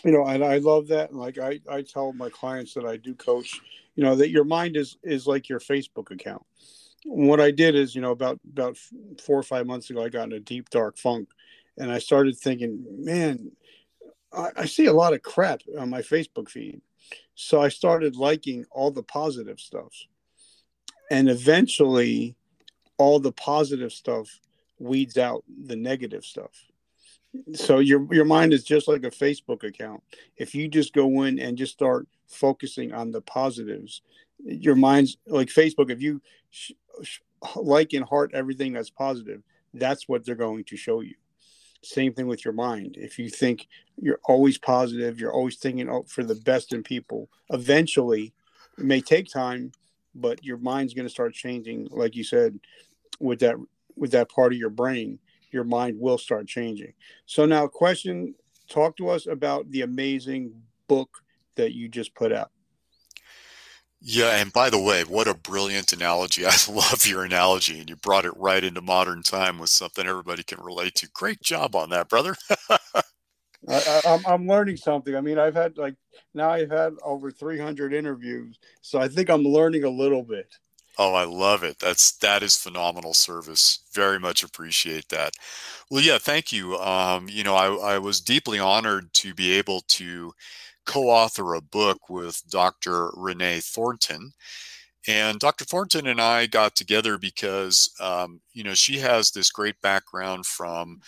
[0.04, 1.10] You know, and I love that.
[1.10, 3.60] and Like I, I tell my clients that I do coach,
[3.94, 6.44] you know, that your mind is is like your Facebook account.
[7.05, 8.76] What I did is, you know, about about
[9.24, 11.28] four or five months ago, I got in a deep dark funk,
[11.76, 13.53] and I started thinking, man,
[14.32, 16.80] I, I see a lot of crap on my Facebook feed.
[17.34, 19.92] So I started liking all the positive stuff.
[21.11, 22.36] And eventually,
[22.99, 24.40] all the positive stuff
[24.78, 26.51] weeds out the negative stuff.
[27.55, 30.03] So your your mind is just like a Facebook account.
[30.36, 34.03] If you just go in and just start focusing on the positives,
[34.44, 35.90] your mind's like Facebook.
[35.90, 36.20] If you
[37.57, 39.42] like and heart everything that's positive,
[39.74, 41.14] that's what they're going to show you.
[41.82, 42.96] Same thing with your mind.
[42.99, 48.32] If you think you're always positive, you're always thinking for the best in people, eventually,
[48.76, 49.72] it may take time,
[50.14, 51.88] but your mind's going to start changing.
[51.90, 52.59] Like you said,
[53.20, 53.57] with that
[53.96, 55.18] with that part of your brain,
[55.51, 56.92] your mind will start changing.
[57.26, 58.34] So now, question:
[58.68, 60.53] Talk to us about the amazing
[60.88, 61.22] book
[61.55, 62.51] that you just put out.
[64.01, 66.46] Yeah, and by the way, what a brilliant analogy.
[66.46, 70.42] I love your analogy, and you brought it right into modern time with something everybody
[70.42, 71.09] can relate to.
[71.11, 72.36] Great job on that, brother.
[73.68, 75.16] I, am I'm learning something.
[75.16, 75.94] I mean, I've had like
[76.34, 80.55] now I've had over 300 interviews, so I think I'm learning a little bit.
[81.01, 81.78] Oh, I love it.
[81.78, 83.80] That's that is phenomenal service.
[83.92, 85.32] Very much appreciate that.
[85.90, 86.76] Well, yeah, thank you.
[86.76, 90.32] Um, you know, I, I was deeply honored to be able to
[90.89, 93.11] co-author a book with Dr.
[93.14, 94.32] Renee Thornton.
[95.07, 95.64] And Dr.
[95.64, 101.01] Thornton and I got together because, um, you know, she has this great background from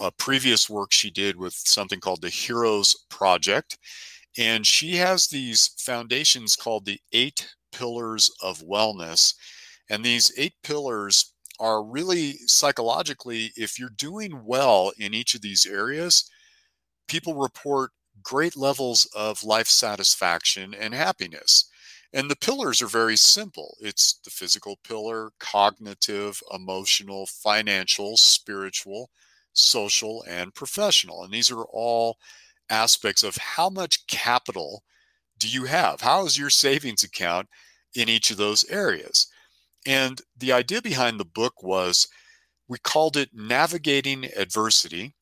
[0.00, 3.78] a previous work she did with something called the Heroes Project.
[4.38, 9.34] And she has these foundations called the Eight Pillars of Wellness.
[9.90, 15.66] And these eight pillars are really psychologically, if you're doing well in each of these
[15.66, 16.30] areas,
[17.08, 17.90] people report
[18.22, 21.68] great levels of life satisfaction and happiness.
[22.12, 29.10] And the pillars are very simple it's the physical pillar, cognitive, emotional, financial, spiritual,
[29.52, 31.22] social, and professional.
[31.22, 32.16] And these are all
[32.70, 34.82] aspects of how much capital
[35.38, 36.00] do you have?
[36.00, 37.48] How is your savings account
[37.94, 39.26] in each of those areas?
[39.86, 42.08] And the idea behind the book was
[42.66, 45.14] we called it Navigating Adversity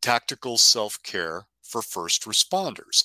[0.00, 3.04] Tactical Self Care for First Responders.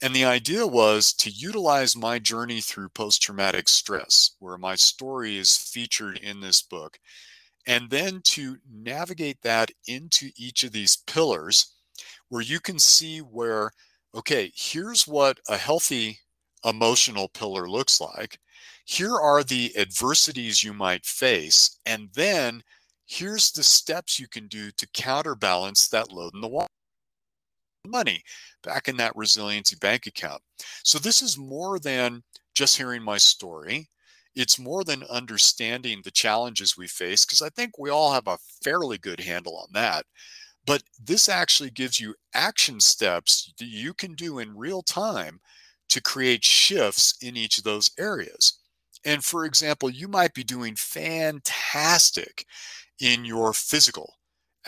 [0.00, 5.36] And the idea was to utilize my journey through post traumatic stress, where my story
[5.36, 6.98] is featured in this book,
[7.66, 11.74] and then to navigate that into each of these pillars
[12.28, 13.72] where you can see where,
[14.14, 16.18] okay, here's what a healthy
[16.64, 18.38] emotional pillar looks like.
[18.84, 21.78] Here are the adversities you might face.
[21.86, 22.62] And then
[23.06, 26.68] here's the steps you can do to counterbalance that load in the water
[27.90, 28.22] money
[28.62, 30.42] back in that resiliency bank account.
[30.84, 32.22] So this is more than
[32.54, 33.88] just hearing my story.
[34.34, 38.38] It's more than understanding the challenges we face because I think we all have a
[38.62, 40.04] fairly good handle on that.
[40.66, 45.40] But this actually gives you action steps that you can do in real time
[45.88, 48.58] to create shifts in each of those areas.
[49.04, 52.44] And for example, you might be doing fantastic
[53.00, 54.17] in your physical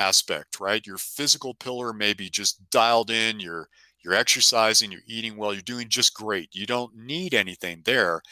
[0.01, 0.87] aspect, right?
[0.87, 3.69] Your physical pillar may be just dialed in, you're
[4.03, 6.49] you're exercising, you're eating well, you're doing just great.
[6.55, 8.23] You don't need anything there.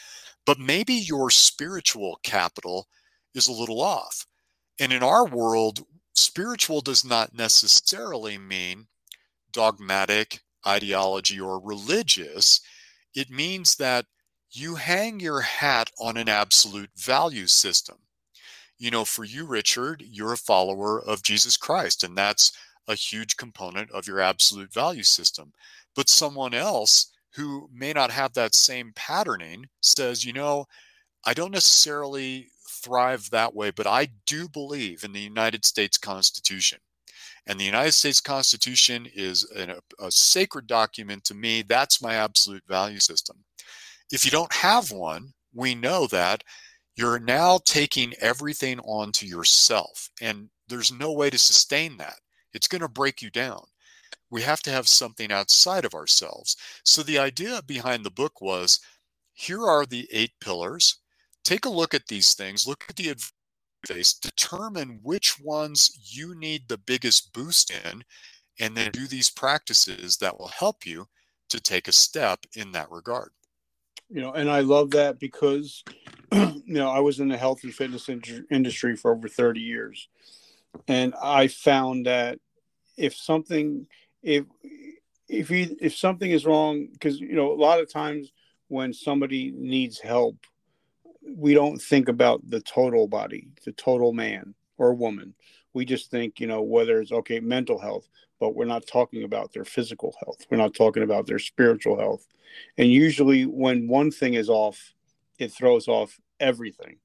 [0.45, 2.87] But maybe your spiritual capital
[3.35, 4.25] is a little off.
[4.79, 8.87] And in our world, spiritual does not necessarily mean
[9.53, 12.61] dogmatic ideology or religious.
[13.13, 14.07] It means that
[14.51, 17.97] you hang your hat on an absolute value system
[18.79, 22.53] you know, for you, Richard, you're a follower of Jesus Christ, and that's
[22.87, 25.51] a huge component of your absolute value system.
[25.95, 30.65] But someone else who may not have that same patterning says, you know,
[31.25, 36.79] I don't necessarily thrive that way, but I do believe in the United States Constitution.
[37.45, 41.63] And the United States Constitution is an, a, a sacred document to me.
[41.63, 43.37] That's my absolute value system.
[44.11, 46.43] If you don't have one, we know that
[46.99, 52.17] you're now taking everything onto yourself and there's no way to sustain that.
[52.51, 53.63] It's going to break you down.
[54.29, 56.57] We have to have something outside of ourselves.
[56.83, 58.81] So the idea behind the book was
[59.31, 60.97] here are the eight pillars.
[61.45, 62.67] Take a look at these things.
[62.67, 63.15] Look at the
[63.87, 68.03] face determine which ones you need the biggest boost in
[68.59, 71.07] and then do these practices that will help you
[71.47, 73.29] to take a step in that regard
[74.09, 75.83] you know and i love that because
[76.31, 80.07] you know i was in the health and fitness in- industry for over 30 years.
[80.87, 82.39] And i found that
[82.97, 83.87] if something
[84.21, 84.45] if
[85.27, 88.31] if if something is wrong because you know a lot of times
[88.67, 90.37] when somebody needs help
[91.35, 95.33] we don't think about the total body the total man or woman
[95.73, 98.07] we just think you know whether it's okay mental health
[98.39, 100.45] but we're not talking about their physical health.
[100.49, 102.25] We're not talking about their spiritual health.
[102.77, 104.93] And usually when one thing is off
[105.37, 106.97] it throws off everything.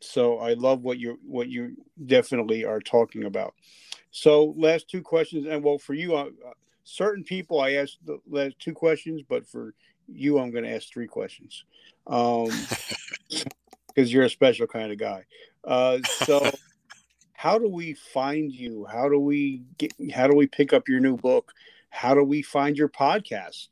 [0.00, 1.76] So i love what you what you
[2.06, 3.54] definitely are talking about.
[4.10, 6.30] So last two questions and well for you uh,
[6.84, 9.74] certain people i asked the last two questions but for
[10.06, 11.64] you i'm going to ask three questions.
[12.06, 12.50] Um
[13.88, 15.24] because you're a special kind of guy.
[15.64, 16.50] Uh so
[17.44, 21.00] how do we find you how do we get how do we pick up your
[21.00, 21.52] new book
[21.90, 23.68] how do we find your podcast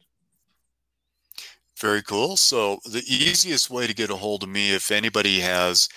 [1.82, 2.36] very cool.
[2.36, 5.88] So the easiest way to get a hold of me, if anybody has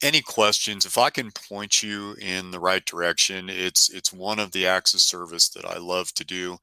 [0.00, 4.52] any questions, if I can point you in the right direction, it's it's one of
[4.52, 6.58] the acts of service that I love to do.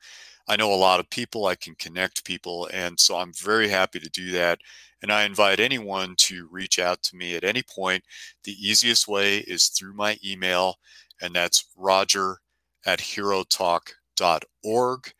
[0.47, 3.99] I know a lot of people, I can connect people, and so I'm very happy
[3.99, 4.59] to do that.
[5.01, 8.03] And I invite anyone to reach out to me at any point.
[8.43, 10.77] The easiest way is through my email,
[11.21, 12.37] and that's rodger
[12.85, 15.13] at herotalk.org.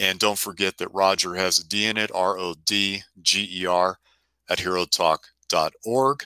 [0.00, 3.66] And don't forget that Rodger has a D in it, R O D G E
[3.66, 3.98] R,
[4.48, 6.24] at herotalk.org.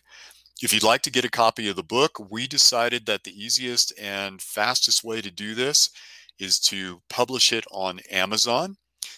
[0.62, 3.92] If you'd like to get a copy of the book, we decided that the easiest
[3.98, 5.90] and fastest way to do this
[6.38, 8.76] is to publish it on Amazon.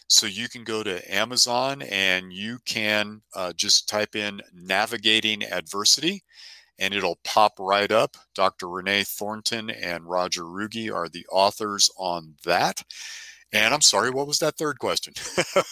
[0.09, 6.23] So you can go to Amazon and you can uh, just type in navigating adversity
[6.79, 8.17] and it'll pop right up.
[8.35, 8.69] Dr.
[8.69, 12.83] Renee Thornton and Rodger Ruge are the authors on that.
[13.53, 15.15] And I'm sorry, what was that third question?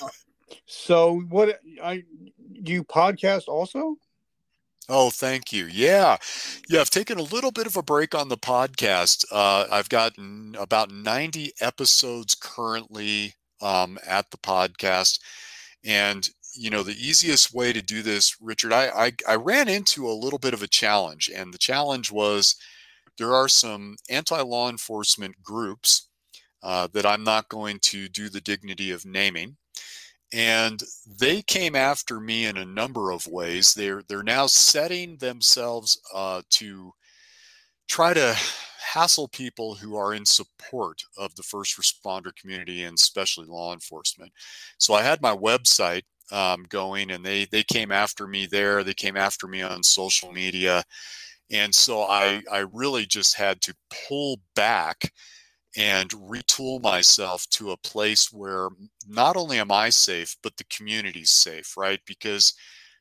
[0.66, 2.04] so, what I
[2.52, 3.96] you podcast also?
[4.88, 5.66] Oh, thank you.
[5.66, 6.18] Yeah.
[6.68, 9.24] Yeah, I've taken a little bit of a break on the podcast.
[9.32, 15.20] Uh, I've gotten about 90 episodes currently um, at the podcast.
[15.84, 20.06] And, you know, the easiest way to do this, Richard, I, I, I ran into
[20.08, 21.30] a little bit of a challenge.
[21.34, 22.56] And the challenge was
[23.18, 26.08] there are some anti law enforcement groups
[26.62, 29.56] uh, that I'm not going to do the dignity of naming.
[30.34, 30.82] And
[31.20, 33.72] they came after me in a number of ways.
[33.72, 36.92] They're they're now setting themselves uh, to
[37.88, 38.36] try to
[38.80, 44.32] hassle people who are in support of the first responder community and especially law enforcement.
[44.78, 48.82] So I had my website um, going, and they they came after me there.
[48.82, 50.82] They came after me on social media,
[51.52, 53.74] and so I I really just had to
[54.08, 55.12] pull back
[55.76, 58.68] and retool myself to a place where
[59.08, 62.00] not only am I safe, but the community's safe, right?
[62.06, 62.54] Because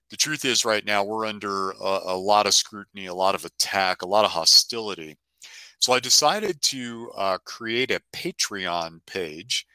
[0.09, 3.45] the truth is, right now, we're under a, a lot of scrutiny, a lot of
[3.45, 5.17] attack, a lot of hostility.
[5.79, 9.65] So I decided to uh, create a Patreon page,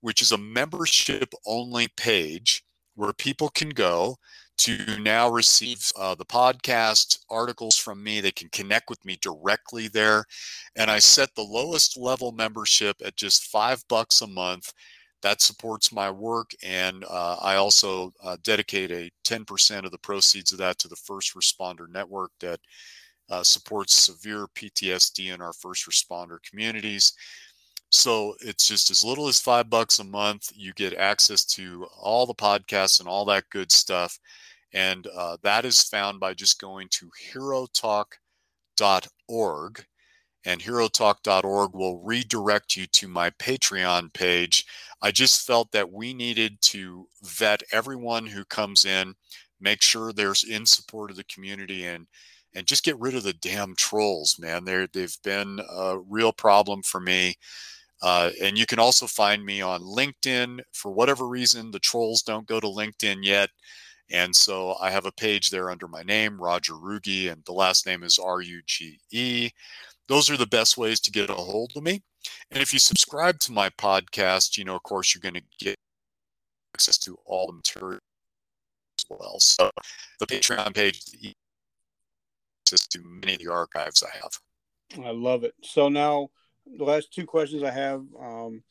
[0.00, 2.64] which is a membership only page
[2.94, 4.16] where people can go
[4.58, 8.20] to now receive uh, the podcast articles from me.
[8.20, 10.24] They can connect with me directly there.
[10.76, 14.72] And I set the lowest level membership at just five bucks a month.
[15.22, 16.50] That supports my work.
[16.62, 20.96] And uh, I also uh, dedicate a 10% of the proceeds of that to the
[20.96, 22.60] First Responder Network that
[23.30, 27.14] uh, supports severe PTSD in our first responder communities.
[27.92, 30.50] So it's just as little as five bucks a month.
[30.54, 34.18] You get access to all the podcasts and all that good stuff.
[34.72, 39.84] And uh, that is found by just going to herotalk.org.
[40.44, 44.64] And herotalk.org will redirect you to my Patreon page.
[45.02, 49.14] I just felt that we needed to vet everyone who comes in,
[49.60, 52.06] make sure they're in support of the community, and
[52.54, 54.64] and just get rid of the damn trolls, man.
[54.64, 57.36] They're, they've been a real problem for me.
[58.02, 60.60] Uh, and you can also find me on LinkedIn.
[60.72, 63.48] For whatever reason, the trolls don't go to LinkedIn yet.
[64.10, 67.86] And so I have a page there under my name, Rodger Ruge, and the last
[67.86, 69.50] name is R U G E.
[70.08, 72.02] Those are the best ways to get a hold of me.
[72.50, 75.76] And if you subscribe to my podcast, you know, of course, you're going to get
[76.74, 78.00] access to all the material
[78.98, 79.38] as well.
[79.38, 79.70] So
[80.18, 81.02] the Patreon page,
[82.64, 85.04] access to many of the archives I have.
[85.06, 85.54] I love it.
[85.62, 86.28] So now
[86.66, 88.04] the last two questions I have.
[88.20, 88.62] Um,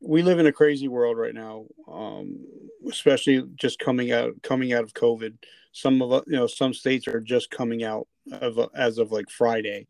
[0.00, 2.44] we live in a crazy world right now, um,
[2.88, 5.34] especially just coming out coming out of COVID.
[5.72, 9.86] Some of you know some states are just coming out of as of like Friday.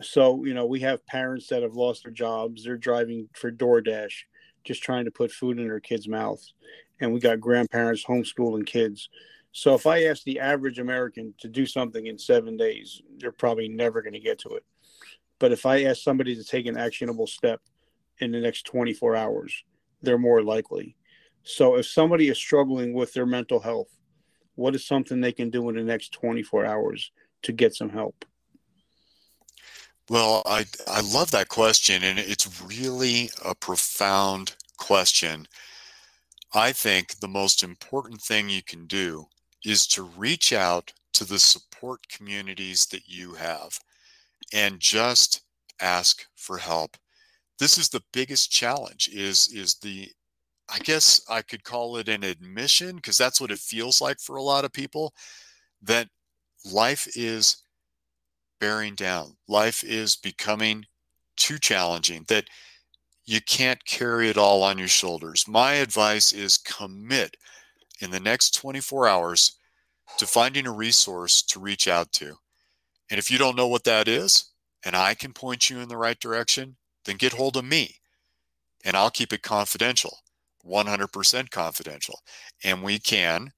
[0.00, 2.64] So you know we have parents that have lost their jobs.
[2.64, 4.12] They're driving for DoorDash,
[4.64, 6.54] just trying to put food in their kids' mouths,
[7.00, 9.08] and we got grandparents homeschooling kids.
[9.52, 13.68] So if I ask the average American to do something in seven days, they're probably
[13.68, 14.64] never going to get to it.
[15.40, 17.60] But if I ask somebody to take an actionable step
[18.20, 19.64] in the next 24 hours,
[20.02, 20.96] they're more likely.
[21.42, 23.88] So if somebody is struggling with their mental health,
[24.54, 27.10] what is something they can do in the next 24 hours
[27.42, 28.24] to get some help?
[30.10, 35.46] Well, I I love that question and it's really a profound question.
[36.52, 39.28] I think the most important thing you can do
[39.64, 43.78] is to reach out to the support communities that you have
[44.52, 45.42] and just
[45.80, 46.96] ask for help.
[47.58, 50.08] This is the biggest challenge is is the
[50.72, 54.36] I guess I could call it an admission because that's what it feels like for
[54.36, 55.12] a lot of people
[55.82, 56.08] that
[56.64, 57.64] life is
[58.60, 59.36] bearing down.
[59.48, 60.84] Life is becoming
[61.36, 62.44] too challenging that
[63.24, 65.46] you can't carry it all on your shoulders.
[65.48, 67.36] My advice is commit
[68.00, 69.58] in the next 24 hours
[70.18, 72.36] to finding a resource to reach out to.
[73.10, 74.52] And if you don't know what that is,
[74.84, 77.96] and I can point you in the right direction, then get hold of me
[78.84, 80.18] and I'll keep it confidential,
[80.64, 82.20] 100% confidential.
[82.64, 83.52] And we can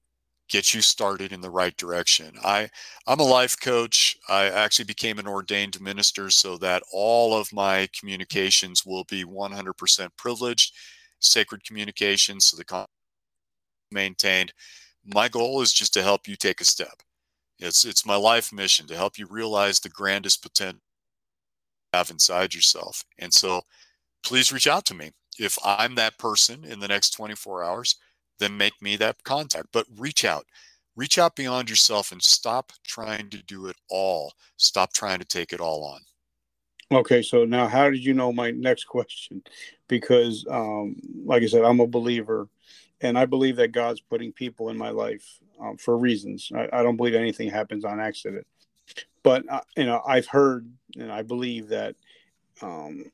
[0.49, 2.35] get you started in the right direction.
[2.43, 2.69] I,
[3.07, 4.17] I'm a life coach.
[4.27, 10.09] I actually became an ordained minister so that all of my communications will be 100%
[10.17, 10.75] privileged,
[11.19, 12.85] sacred communications, so the con-
[13.91, 14.53] maintained.
[15.05, 17.02] My goal is just to help you take a step.
[17.63, 20.81] It's it's my life mission to help you realize the grandest potential
[21.93, 23.03] you have inside yourself.
[23.19, 23.61] And so
[24.23, 25.11] please reach out to me.
[25.39, 27.95] If I'm that person in the next 24 hours,
[28.39, 29.67] then make me that contact.
[29.71, 30.45] But reach out.
[30.95, 34.33] Reach out beyond yourself and stop trying to do it all.
[34.57, 36.01] Stop trying to take it all on.
[36.91, 39.41] Okay, so now how did you know my next question?
[39.87, 40.95] Because, um,
[41.25, 42.47] like I said, I'm a believer,
[43.01, 46.51] and I believe that God's putting people in my life um, for reasons.
[46.53, 48.45] I, I, don't believe anything happens on accident.
[49.23, 51.95] But uh, you know, I've heard and I believe that
[52.61, 53.05] um,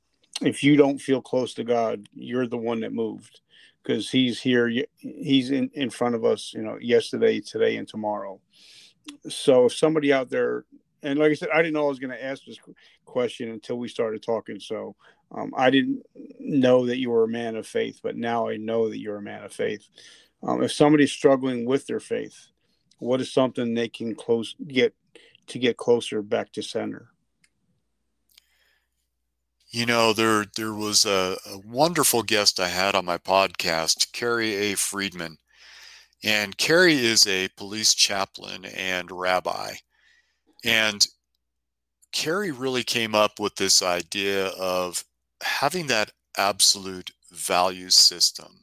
[0.41, 3.41] if you don't feel close to God, you're the one that moved
[3.84, 4.71] because He's here.
[4.97, 6.53] He's in in front of us.
[6.53, 8.39] You know, yesterday, today, and tomorrow.
[9.27, 10.65] So if somebody out there,
[11.03, 12.59] and like I said, I didn't know I was going to ask this
[13.05, 14.59] question until we started talking.
[14.59, 14.95] So
[15.31, 16.03] um, I didn't
[16.39, 19.21] know that you were a man of faith, but now I know that you're a
[19.21, 19.88] man of faith.
[20.41, 22.47] Um, if somebody's struggling with their faith,
[22.99, 24.93] what is something they can close get
[25.47, 27.09] to get closer back to center?
[29.71, 34.55] You know, there there was a, a, wonderful guest I had on my podcast, Cary
[34.55, 34.75] A.
[34.75, 35.37] Friedman.
[36.23, 39.75] And Cary is a police chaplain and rabbi.
[40.65, 41.05] And
[42.11, 45.05] Cary really came up with this idea of
[45.41, 48.59] having that absolute value system.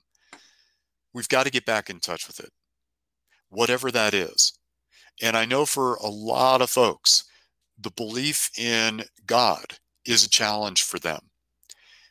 [1.16, 2.52] We've got to get back in touch with it,
[3.48, 4.52] whatever that is.
[5.22, 7.24] And I know for a lot of folks,
[7.78, 9.64] the belief in God
[10.04, 11.20] is a challenge for them.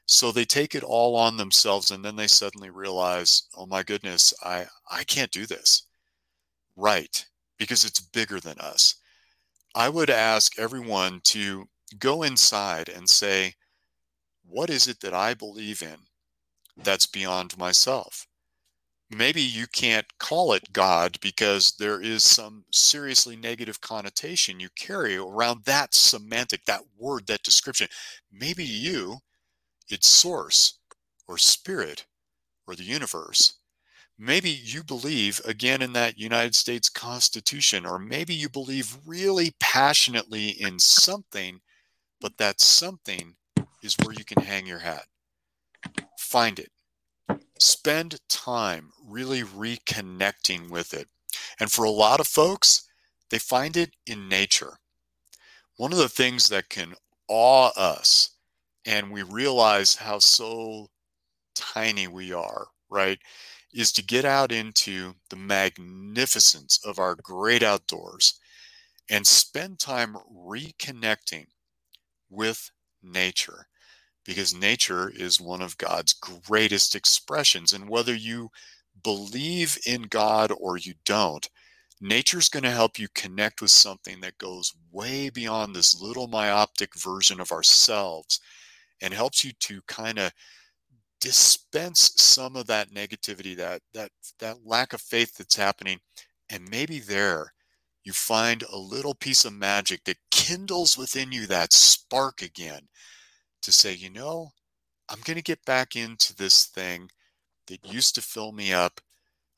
[0.07, 4.33] So they take it all on themselves and then they suddenly realize, oh my goodness,
[4.43, 5.83] I, I can't do this.
[6.75, 7.23] Right.
[7.59, 8.95] Because it's bigger than us.
[9.75, 11.69] I would ask everyone to
[11.99, 13.53] go inside and say,
[14.43, 15.97] what is it that I believe in
[16.75, 18.25] that's beyond myself?
[19.17, 25.15] Maybe you can't call it God because there is some seriously negative connotation you carry
[25.15, 27.87] around that semantic, that word, that description.
[28.31, 29.17] Maybe you,
[29.89, 30.79] it's source
[31.27, 32.05] or spirit
[32.67, 33.59] or the universe.
[34.17, 40.49] Maybe you believe again in that United States Constitution, or maybe you believe really passionately
[40.49, 41.59] in something,
[42.21, 43.35] but that something
[43.83, 45.05] is where you can hang your hat.
[46.17, 46.71] Find it
[47.59, 51.07] spend time really reconnecting with it.
[51.59, 52.87] And for a lot of folks,
[53.29, 54.77] they find it in nature.
[55.77, 56.93] One of the things that can
[57.27, 58.31] awe us,
[58.85, 60.89] and we realize how so
[61.55, 63.19] tiny we are, right,
[63.73, 68.39] is to get out into the magnificence of our great outdoors
[69.09, 71.45] and spend time reconnecting
[72.29, 72.71] with
[73.03, 73.67] nature
[74.25, 77.73] because nature is one of God's greatest expressions.
[77.73, 78.49] And whether you
[79.03, 81.47] believe in God or you don't,
[82.01, 86.95] nature's going to help you connect with something that goes way beyond this little myopic
[86.95, 88.39] version of ourselves
[89.01, 90.31] and helps you to kind of
[91.21, 95.97] dispense some of that negativity that that that lack of faith that's happening
[96.49, 97.53] and maybe there
[98.03, 102.81] you find a little piece of magic that kindles within you that spark again
[103.65, 104.51] to say, you know,
[105.09, 107.09] I'm going to get back into this thing
[107.67, 109.01] that used to fill me up.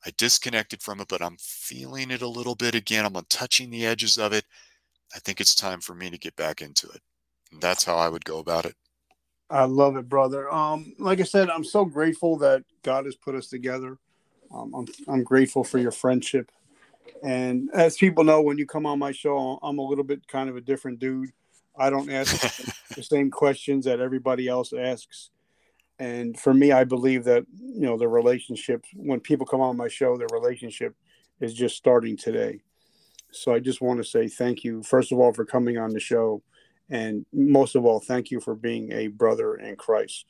[0.04, 3.04] I disconnected from it, but I'm feeling it a little bit again.
[3.04, 4.44] I'm touching the edges of it.
[5.14, 7.00] I think it's time for me to get back into it.
[7.52, 8.74] And that's how I would go about it.
[9.50, 10.52] I love it, brother.
[10.52, 13.96] Um, like I said, I'm so grateful that God has put us together.
[14.54, 16.50] Um, I'm I'm grateful for your friendship,
[17.22, 20.48] and as people know, when you come on my show, I'm a little bit kind
[20.48, 21.30] of a different dude.
[21.78, 25.30] I don't ask the same questions that everybody else asks.
[25.98, 29.88] And for me, I believe that, you know, the relationship, when people come on my
[29.88, 30.94] show, their relationship
[31.40, 32.60] is just starting today.
[33.32, 36.00] So I just want to say thank you, first of all, for coming on the
[36.00, 36.42] show.
[36.88, 40.26] And most of all, thank you for being a brother in Christ.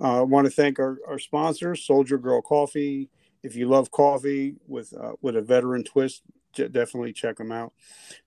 [0.00, 3.08] Uh, I want to thank our, our sponsors, Soldier Girl Coffee.
[3.42, 6.22] If you love coffee with uh, with a veteran twist,
[6.54, 7.72] definitely check them out.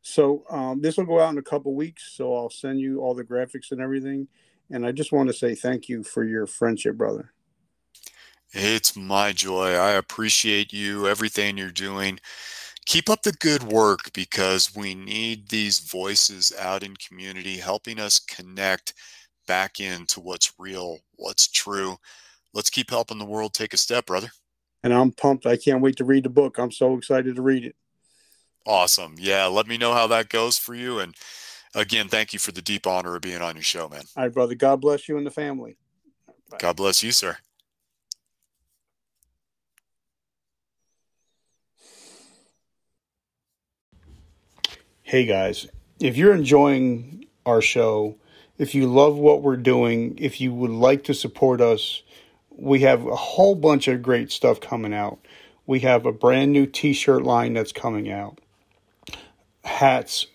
[0.02, 2.14] So um, this will go out in a couple weeks.
[2.16, 4.28] So I'll send you all the graphics and everything.
[4.70, 7.34] And I just want to say thank you for your friendship, brother.
[8.52, 9.74] It's my joy.
[9.74, 12.20] I appreciate you, everything you're doing.
[12.86, 18.20] Keep up the good work because we need these voices out in community helping us
[18.20, 18.94] connect
[19.48, 21.98] back into what's real, what's true.
[22.54, 24.30] Let's keep helping the world take a step, brother.
[24.84, 25.45] And I'm pumped.
[25.45, 26.58] I can't wait to read the book.
[26.58, 27.76] I'm so excited to read it.
[28.65, 29.15] Awesome.
[29.18, 29.45] Yeah.
[29.48, 30.99] Let me know how that goes for you.
[30.99, 31.15] And
[31.76, 34.03] again, thank you for the deep honor of being on your show, man.
[34.15, 34.56] All right, brother.
[34.56, 35.76] God bless you and the family.
[36.49, 36.57] Bye.
[36.60, 37.38] God bless you, sir.
[45.03, 45.68] Hey, guys.
[45.99, 48.15] If you're enjoying our show,
[48.57, 52.02] if you love what we're doing, if you would like to support us,
[52.49, 55.19] we have a whole bunch of great stuff coming out.
[55.65, 58.40] We have a brand new t shirt line that's coming out
[59.64, 60.27] hats,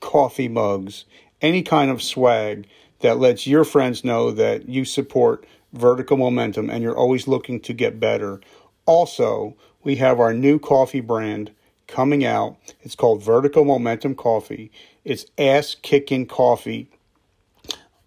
[0.00, 1.04] coffee mugs,
[1.42, 2.66] any kind of swag
[3.00, 7.72] that lets your friends know that you support vertical momentum and you're always looking to
[7.72, 8.40] get better.
[8.86, 11.50] Also, we have our new coffee brand
[11.86, 12.56] coming out.
[12.82, 14.70] It's called Vertical Momentum Coffee.
[15.04, 16.90] It's ass kicking coffee,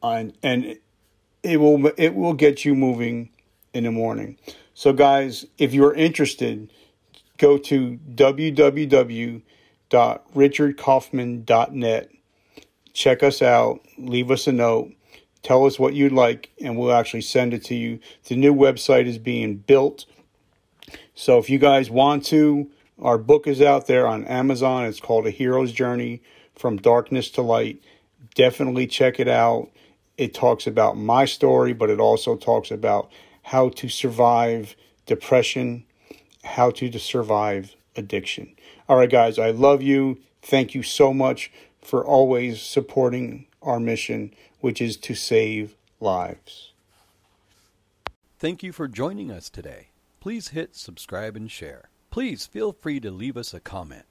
[0.04, 0.78] and and
[1.44, 3.30] it will it will get you moving
[3.74, 4.38] in the morning.
[4.74, 6.72] So, guys, if you're interested,
[7.38, 9.42] go to www
[9.90, 12.12] richardkaufman.net.
[12.94, 14.92] Check us out, leave us a note,
[15.42, 18.00] tell us what you'd like, and we'll actually send it to you.
[18.28, 20.06] The new website is being built.
[21.14, 22.70] So if you guys want to,
[23.02, 24.86] our book is out there on Amazon.
[24.86, 26.22] It's called A Hero's Journey
[26.56, 27.82] from Darkness to Light.
[28.36, 29.70] Definitely check it out.
[30.18, 33.10] It talks about my story, but it also talks about
[33.44, 34.76] how to survive
[35.06, 35.86] depression,
[36.44, 38.54] how to survive addiction.
[38.90, 40.18] All right, guys, I love you.
[40.42, 46.74] Thank you so much for always supporting our mission, which is to save lives.
[48.40, 49.90] Thank you for joining us today.
[50.20, 51.90] Please hit subscribe and share.
[52.10, 54.06] Please feel free to leave us a comment.